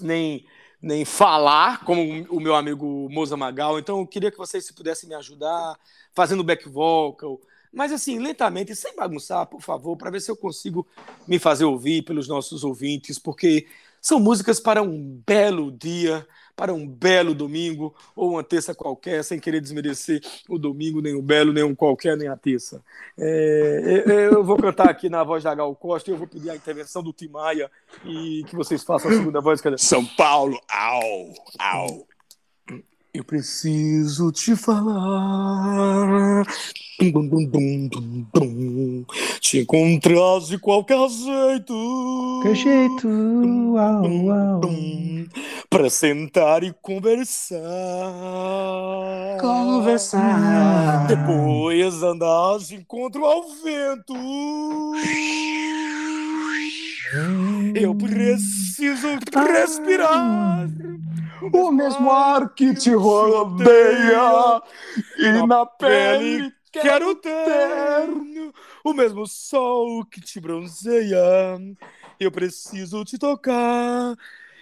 nem, 0.01 0.47
nem 0.81 1.05
falar, 1.05 1.85
como 1.85 2.03
o 2.29 2.41
meu 2.41 2.55
amigo 2.55 3.09
Moza 3.11 3.37
Magal. 3.37 3.79
Então 3.79 4.01
eu 4.01 4.07
queria 4.07 4.31
que 4.31 4.39
vocês 4.39 4.65
se 4.65 4.73
pudessem 4.73 5.09
me 5.09 5.15
ajudar, 5.15 5.79
fazendo 6.13 6.45
back 6.45 6.69
vocal. 6.69 7.41
Mas 7.73 7.91
assim, 7.91 8.21
lentamente, 8.21 8.77
sem 8.77 8.95
bagunçar, 8.95 9.47
por 9.47 9.61
favor, 9.61 9.97
para 9.97 10.11
ver 10.11 10.21
se 10.21 10.31
eu 10.31 10.37
consigo 10.37 10.87
me 11.27 11.41
fazer 11.41 11.65
ouvir 11.65 12.03
pelos 12.03 12.29
nossos 12.29 12.63
ouvintes, 12.63 13.19
porque 13.19 13.67
são 14.05 14.21
músicas 14.21 14.61
para 14.61 14.83
um 14.83 15.23
belo 15.27 15.73
dia, 15.73 16.27
para 16.55 16.75
um 16.75 16.87
belo 16.87 17.35
domingo, 17.35 17.95
ou 18.15 18.33
uma 18.33 18.45
terça 18.45 18.75
qualquer, 18.75 19.25
sem 19.25 19.41
querer 19.41 19.63
desmerecer 19.63 20.21
o 20.47 20.59
domingo, 20.59 21.01
nem 21.01 21.15
o 21.15 21.23
belo, 21.23 21.55
nem 21.55 21.65
um 21.65 21.75
qualquer, 21.75 22.15
nem 22.15 22.29
a 22.29 22.37
terça. 22.37 22.85
É, 23.19 24.03
eu, 24.05 24.33
eu 24.35 24.45
vou 24.45 24.59
cantar 24.59 24.91
aqui 24.91 25.09
na 25.09 25.25
voz 25.25 25.43
da 25.43 25.55
Gal 25.55 25.75
Costa 25.75 26.11
e 26.11 26.13
eu 26.13 26.19
vou 26.19 26.27
pedir 26.27 26.51
a 26.51 26.55
intervenção 26.55 27.03
do 27.03 27.15
Tim 27.15 27.29
Maia 27.29 27.71
e 28.05 28.45
que 28.47 28.55
vocês 28.55 28.85
façam 28.85 29.11
a 29.11 29.15
segunda 29.15 29.41
voz. 29.41 29.63
Cadê? 29.63 29.79
São 29.79 30.05
Paulo, 30.05 30.61
au, 30.69 31.33
au. 31.59 32.07
Eu 33.15 33.23
preciso 33.23 34.33
te 34.33 34.57
falar. 34.57 36.45
Dum, 36.99 37.29
dum, 37.29 37.47
dum, 37.47 37.89
dum, 37.89 38.27
dum. 38.35 39.05
Te 39.41 39.61
encontrar 39.61 40.41
de 40.41 40.59
qualquer 40.59 41.09
jeito. 41.09 42.41
Que 42.43 42.57
jeito. 42.57 43.07
Uau, 43.07 44.03
uau. 44.03 44.61
Pra 45.71 45.89
sentar 45.89 46.65
e 46.65 46.75
conversar. 46.83 47.61
Conversar. 49.41 51.07
Depois 51.07 52.03
andar 52.03 52.59
de 52.59 52.75
encontro 52.75 53.25
ao 53.25 53.45
vento. 53.63 54.15
Eu 57.75 57.95
preciso 57.95 59.09
respirar. 59.35 60.69
O 61.53 61.71
mesmo 61.71 62.11
ar 62.11 62.55
que 62.55 62.75
te 62.75 62.91
rodeia 62.95 64.63
e 65.19 65.47
na 65.47 65.67
pele 65.67 66.53
quero 66.73 67.15
ter 67.17 68.09
o 68.83 68.93
mesmo 68.95 69.27
sol 69.27 70.05
que 70.07 70.21
te 70.21 70.41
bronzeia. 70.41 71.59
Eu 72.19 72.31
preciso 72.31 73.05
te 73.05 73.19
tocar 73.19 74.17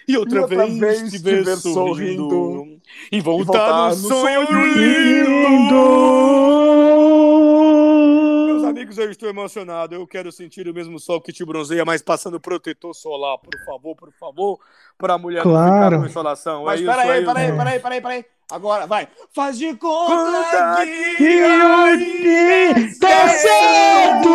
e 0.09 0.17
outra, 0.17 0.41
E 0.41 0.43
outra 0.43 0.67
vez, 0.67 0.79
vez 0.79 1.11
te 1.11 1.19
ver, 1.19 1.45
sorrindo, 1.57 2.29
sorrindo. 2.29 2.83
e 3.12 3.21
voltar, 3.21 3.91
voltar 3.91 3.97
no 3.97 4.03
no 4.03 4.09
sonho, 4.09 4.47
sonho 4.47 4.75
lindo. 4.75 5.75
Meus 5.75 6.62
amigos, 8.98 9.07
eu 9.07 9.11
estou 9.11 9.28
emocionado. 9.28 9.94
Eu 9.94 10.07
quero 10.07 10.31
sentir 10.33 10.68
o 10.68 10.74
mesmo 10.74 10.98
sol 10.98 11.20
que 11.20 11.33
te 11.33 11.44
bronzeia, 11.44 11.85
mas 11.85 12.02
passando 12.02 12.40
protetor 12.40 12.94
solar, 12.94 13.38
por 13.38 13.59
favor, 13.64 13.96
por 13.96 14.12
favor, 14.12 14.61
para 14.98 15.14
a 15.14 15.18
mulher 15.18 15.44
não 15.44 15.52
ficar 15.52 15.78
Claro. 15.78 15.98
com 16.00 16.07
insolação. 16.07 16.64
Mas 16.64 16.81
é 16.81 16.85
peraí, 16.85 17.11
aí, 17.11 17.24
peraí, 17.24 17.57
peraí, 17.57 17.81
peraí, 17.81 18.00
peraí. 18.00 18.24
Agora, 18.53 18.87
vai. 18.87 19.09
Faz 19.35 19.57
de 19.57 19.75
conta 19.77 20.15
Conta 20.15 20.85
que 20.85 21.17
Que 21.17 21.43
hoje 21.43 22.99
tá 23.01 23.29
certo! 23.29 24.29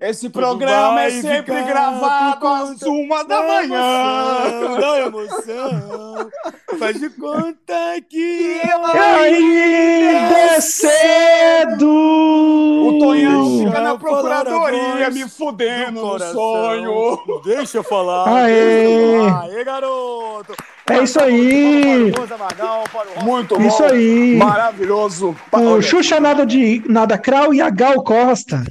esse 0.00 0.30
programa 0.30 1.02
é 1.02 1.10
sempre 1.10 1.62
gravado 1.64 2.48
às 2.48 2.80
uma 2.80 3.22
da 3.24 3.42
manhã. 3.42 4.80
Da 4.80 5.00
emoção. 5.00 6.30
Faz 6.78 6.98
de 6.98 7.10
conta 7.10 8.00
que 8.08 8.58
Ainda 8.62 10.38
é 10.38 10.60
cedo! 10.62 11.86
O 11.90 12.98
Tonhão 13.00 13.58
fica 13.58 13.80
na 13.82 13.90
eu 13.90 13.98
procuradoria 13.98 15.10
me 15.10 15.28
fudendo 15.28 16.00
do 16.00 16.18
no 16.18 16.32
sonho. 16.32 17.42
Deixa 17.44 17.76
eu 17.78 17.84
falar. 17.84 18.44
Aê. 18.44 18.86
Eu. 18.86 19.36
Aê, 19.40 19.62
garoto. 19.62 20.54
É 20.90 21.02
isso 21.02 21.20
aí. 21.20 22.12
Muito 23.22 23.56
bom. 23.58 23.66
Isso 23.66 23.84
aí. 23.84 24.36
Maravilhoso. 24.36 25.36
O 25.52 25.82
Xuxa 25.82 26.18
nada 26.20 26.46
de 26.46 26.82
nada 26.88 27.18
Krau 27.18 27.52
e 27.52 27.60
a 27.60 27.70
Gal 27.70 28.02
Costa. 28.02 28.62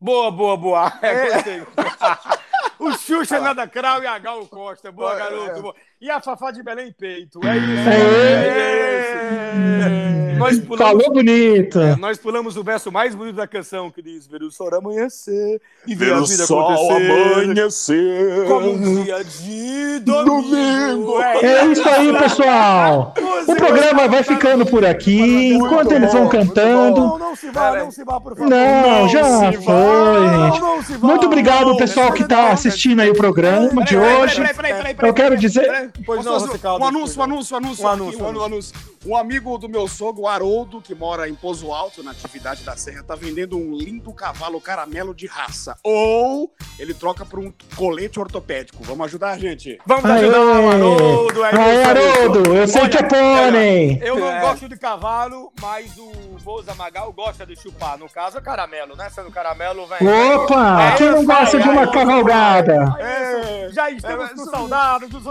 Boa, 0.00 0.30
boa, 0.30 0.56
boa. 0.56 0.92
É, 1.02 1.30
gostei. 1.32 1.62
o 2.78 2.92
Xuxa 2.92 3.40
Nada 3.40 3.66
Crau 3.66 4.02
e 4.02 4.06
a 4.06 4.18
Gal 4.18 4.46
Costa. 4.46 4.92
Boa, 4.92 5.14
É. 5.14 5.18
garoto. 5.18 5.62
Boa. 5.62 5.74
E 6.00 6.08
a 6.08 6.20
Fafá 6.20 6.52
de 6.52 6.62
Belém 6.62 6.92
Peito. 6.96 7.40
É 7.44 7.56
isso. 7.56 7.88
Aê. 7.88 8.48
É 8.48 10.20
isso. 10.22 10.27
Nós 10.38 10.58
pulamos, 10.58 10.78
Falou 11.00 11.12
bonito. 11.12 11.80
é, 11.80 11.96
nós 11.96 12.18
pulamos 12.18 12.56
o 12.56 12.62
verso 12.64 12.90
mais 12.92 13.14
bonito 13.14 13.36
da 13.36 13.46
canção, 13.46 13.90
que 13.90 14.00
diz 14.02 14.26
ver 14.26 14.42
o 14.42 14.50
sol 14.50 14.74
amanhecer 14.74 15.60
e 15.86 15.94
ver, 15.94 16.06
Ver 16.06 16.12
a 16.14 16.20
o 16.20 16.26
vida 16.26 16.46
sol 16.46 16.70
acontecer. 16.70 17.42
amanhecer. 17.44 18.44
Como 18.46 18.70
um 18.72 19.02
dia 19.04 19.24
de 19.24 19.98
domingo. 20.00 20.42
Domingo. 20.42 21.20
É 21.22 21.66
isso 21.66 21.88
aí, 21.88 22.16
pessoal. 22.18 23.14
O 23.46 23.54
programa 23.56 24.06
vai 24.08 24.22
ficando 24.22 24.64
por 24.66 24.84
aqui, 24.84 25.54
enquanto 25.54 25.92
eles 25.92 26.12
vão 26.12 26.28
cantando. 26.28 27.00
Não, 27.00 27.18
não 27.18 27.36
se 27.36 27.50
vá, 27.50 27.76
não 27.78 27.90
se 27.90 28.04
vá, 28.04 28.20
por 28.20 28.36
favor. 28.36 28.48
Não, 28.48 29.08
já 29.08 29.24
foi, 29.52 30.28
gente. 30.50 30.60
não 30.60 30.82
se 30.82 30.92
vá. 30.96 31.08
Muito 31.08 31.26
obrigado, 31.26 31.76
pessoal 31.76 32.12
que 32.12 32.22
está 32.22 32.50
assistindo 32.52 33.00
aí 33.00 33.10
o 33.10 33.14
programa 33.14 33.84
de 33.84 33.96
hoje. 33.96 34.36
peraí, 34.36 34.54
peraí, 34.54 34.72
peraí, 34.74 34.94
peraí, 34.94 35.10
Eu 35.10 35.14
quero 35.14 35.36
dizer. 35.36 35.90
um 36.08 36.84
anúncio, 36.84 37.20
um 37.20 37.24
anúncio, 37.24 37.54
um 37.54 37.58
anúncio, 37.58 37.84
um 38.24 38.44
anúncio. 38.44 38.74
Um 39.06 39.16
amigo 39.16 39.56
do 39.58 39.68
meu 39.68 39.86
sogro, 39.88 40.26
o 40.28 40.30
Haroldo, 40.30 40.80
que 40.82 40.94
mora 40.94 41.26
em 41.28 41.34
Pozo 41.34 41.72
Alto, 41.72 42.02
na 42.02 42.10
atividade 42.10 42.62
da 42.62 42.76
Serra, 42.76 43.02
tá 43.02 43.14
vendendo 43.14 43.56
um 43.56 43.72
lindo 43.74 44.12
cavalo 44.12 44.60
caramelo 44.60 45.14
de 45.14 45.26
raça. 45.26 45.76
Ou 45.82 46.52
ele 46.78 46.92
troca 46.92 47.24
por 47.24 47.38
um 47.38 47.52
colete 47.74 48.20
ortopédico. 48.20 48.82
Vamos 48.84 49.06
ajudar 49.06 49.30
a 49.30 49.38
gente. 49.38 49.78
Vamos 49.86 50.04
Aê! 50.04 50.18
ajudar 50.24 50.40
o 50.40 50.68
Haroldo. 50.70 51.44
é 51.44 51.56
Aê. 51.56 51.82
Haroldo, 51.84 52.54
eu 52.54 52.68
sei 52.68 52.82
Olha, 52.82 52.90
que 52.90 52.96
é 52.98 53.02
pônei. 53.02 53.98
Eu 54.02 54.18
não 54.18 54.28
É. 54.28 54.40
gosto 54.40 54.68
de 54.68 54.76
cavalo, 54.76 55.50
mas 55.60 55.96
o 55.96 56.12
Bolsa 56.44 56.74
Magal 56.74 57.10
gosta 57.12 57.46
de 57.46 57.56
chupar. 57.56 57.96
No 57.98 58.08
caso, 58.08 58.36
é 58.38 58.40
caramelo, 58.40 58.94
né? 58.96 59.08
Sendo 59.10 59.30
caramelo, 59.30 59.86
vem. 59.86 60.06
Opa, 60.34 60.82
É 60.82 60.96
quem 60.96 61.10
não 61.10 61.24
gosta 61.24 61.58
de 61.58 61.68
uma 61.68 61.80
é 61.80 61.84
isso 61.84 61.92
cavalgada? 61.92 62.96
É, 63.00 63.68
já 63.72 63.90
estamos 63.90 64.30
É, 64.30 64.34
com 64.34 64.44
saudades 64.46 65.08
dos 65.08 65.22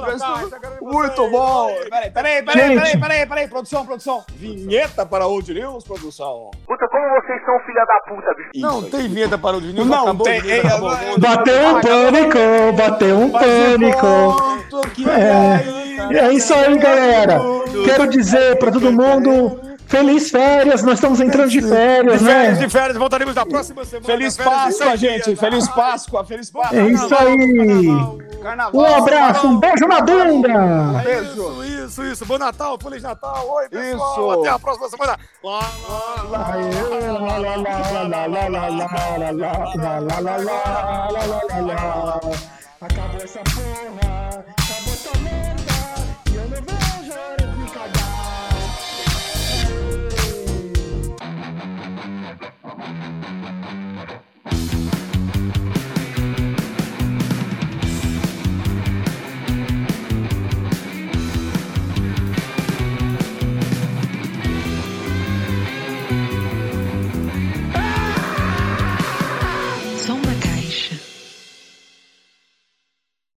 Muito 0.81 1.29
bom! 1.29 1.67
Peraí, 1.89 2.11
peraí, 2.11 2.43
peraí, 2.43 2.97
peraí, 2.99 3.25
peraí, 3.25 3.47
produção, 3.47 3.85
produção. 3.85 4.25
Vinheta 4.35 4.86
para 5.05 5.27
Old 5.27 5.53
News, 5.53 5.83
produção. 5.83 6.51
Puta, 6.65 6.87
como 6.89 7.21
vocês 7.21 7.45
são 7.45 7.59
filha 7.65 7.85
da 7.85 8.15
puta, 8.15 8.33
bicho. 8.35 8.51
Não 8.55 8.79
Isso 8.79 8.89
tem 8.91 9.07
vinheta 9.07 9.37
para 9.37 9.57
o 9.57 9.61
Diniz. 9.61 9.85
Não 9.85 10.03
acabou 10.03 10.25
tem, 10.25 10.41
vinheta, 10.41 10.67
é, 10.67 10.69
acabou 10.69 10.93
é. 10.93 11.17
Bateu 11.17 11.67
um 11.67 11.81
pânico, 11.81 12.39
bateu 12.75 13.17
um 13.17 13.29
pânico. 13.31 14.57
É, 16.11 16.17
é 16.17 16.33
isso 16.33 16.53
aí, 16.53 16.77
galera. 16.77 17.39
Quero 17.85 18.07
dizer 18.09 18.57
pra 18.57 18.71
todo 18.71 18.91
mundo, 18.91 19.59
feliz 19.87 20.29
férias. 20.29 20.83
Nós 20.83 20.95
estamos 20.95 21.19
entrando 21.19 21.49
de 21.49 21.61
férias, 21.61 22.19
De 22.19 22.25
férias, 22.25 22.59
né? 22.59 22.65
de 22.65 22.71
férias, 22.71 22.97
voltaremos 22.97 23.35
na 23.35 23.45
próxima 23.45 23.83
semana. 23.85 24.05
Feliz 24.05 24.37
Páscoa, 24.37 24.97
gente. 24.97 25.35
Feliz 25.35 25.67
tá? 25.67 25.73
Páscoa, 25.73 26.25
feliz 26.25 26.51
Páscoa. 26.51 26.79
É 26.79 26.87
isso 26.87 27.15
aí. 27.15 28.37
Carnaval. 28.41 28.81
Um 28.81 28.85
abraço, 28.95 29.47
um 29.47 29.59
beijo 29.59 29.87
na 29.87 30.01
bunda. 30.01 31.03
Isso, 31.23 31.63
isso, 31.63 32.03
isso. 32.03 32.25
Bom 32.25 32.37
Natal, 32.37 32.77
Feliz 32.81 33.01
Natal. 33.03 33.49
Oi, 33.49 33.69
pessoal. 33.69 34.31
Isso. 34.31 34.39
Até 34.39 34.49
a 34.49 34.59
próxima 34.59 34.89
semana. 34.89 35.17
Lá, 35.43 35.59
lá, 35.89 36.23
lá. 36.29 36.57
Acabou 42.79 43.21
essa 43.23 43.39
porra, 43.39 44.45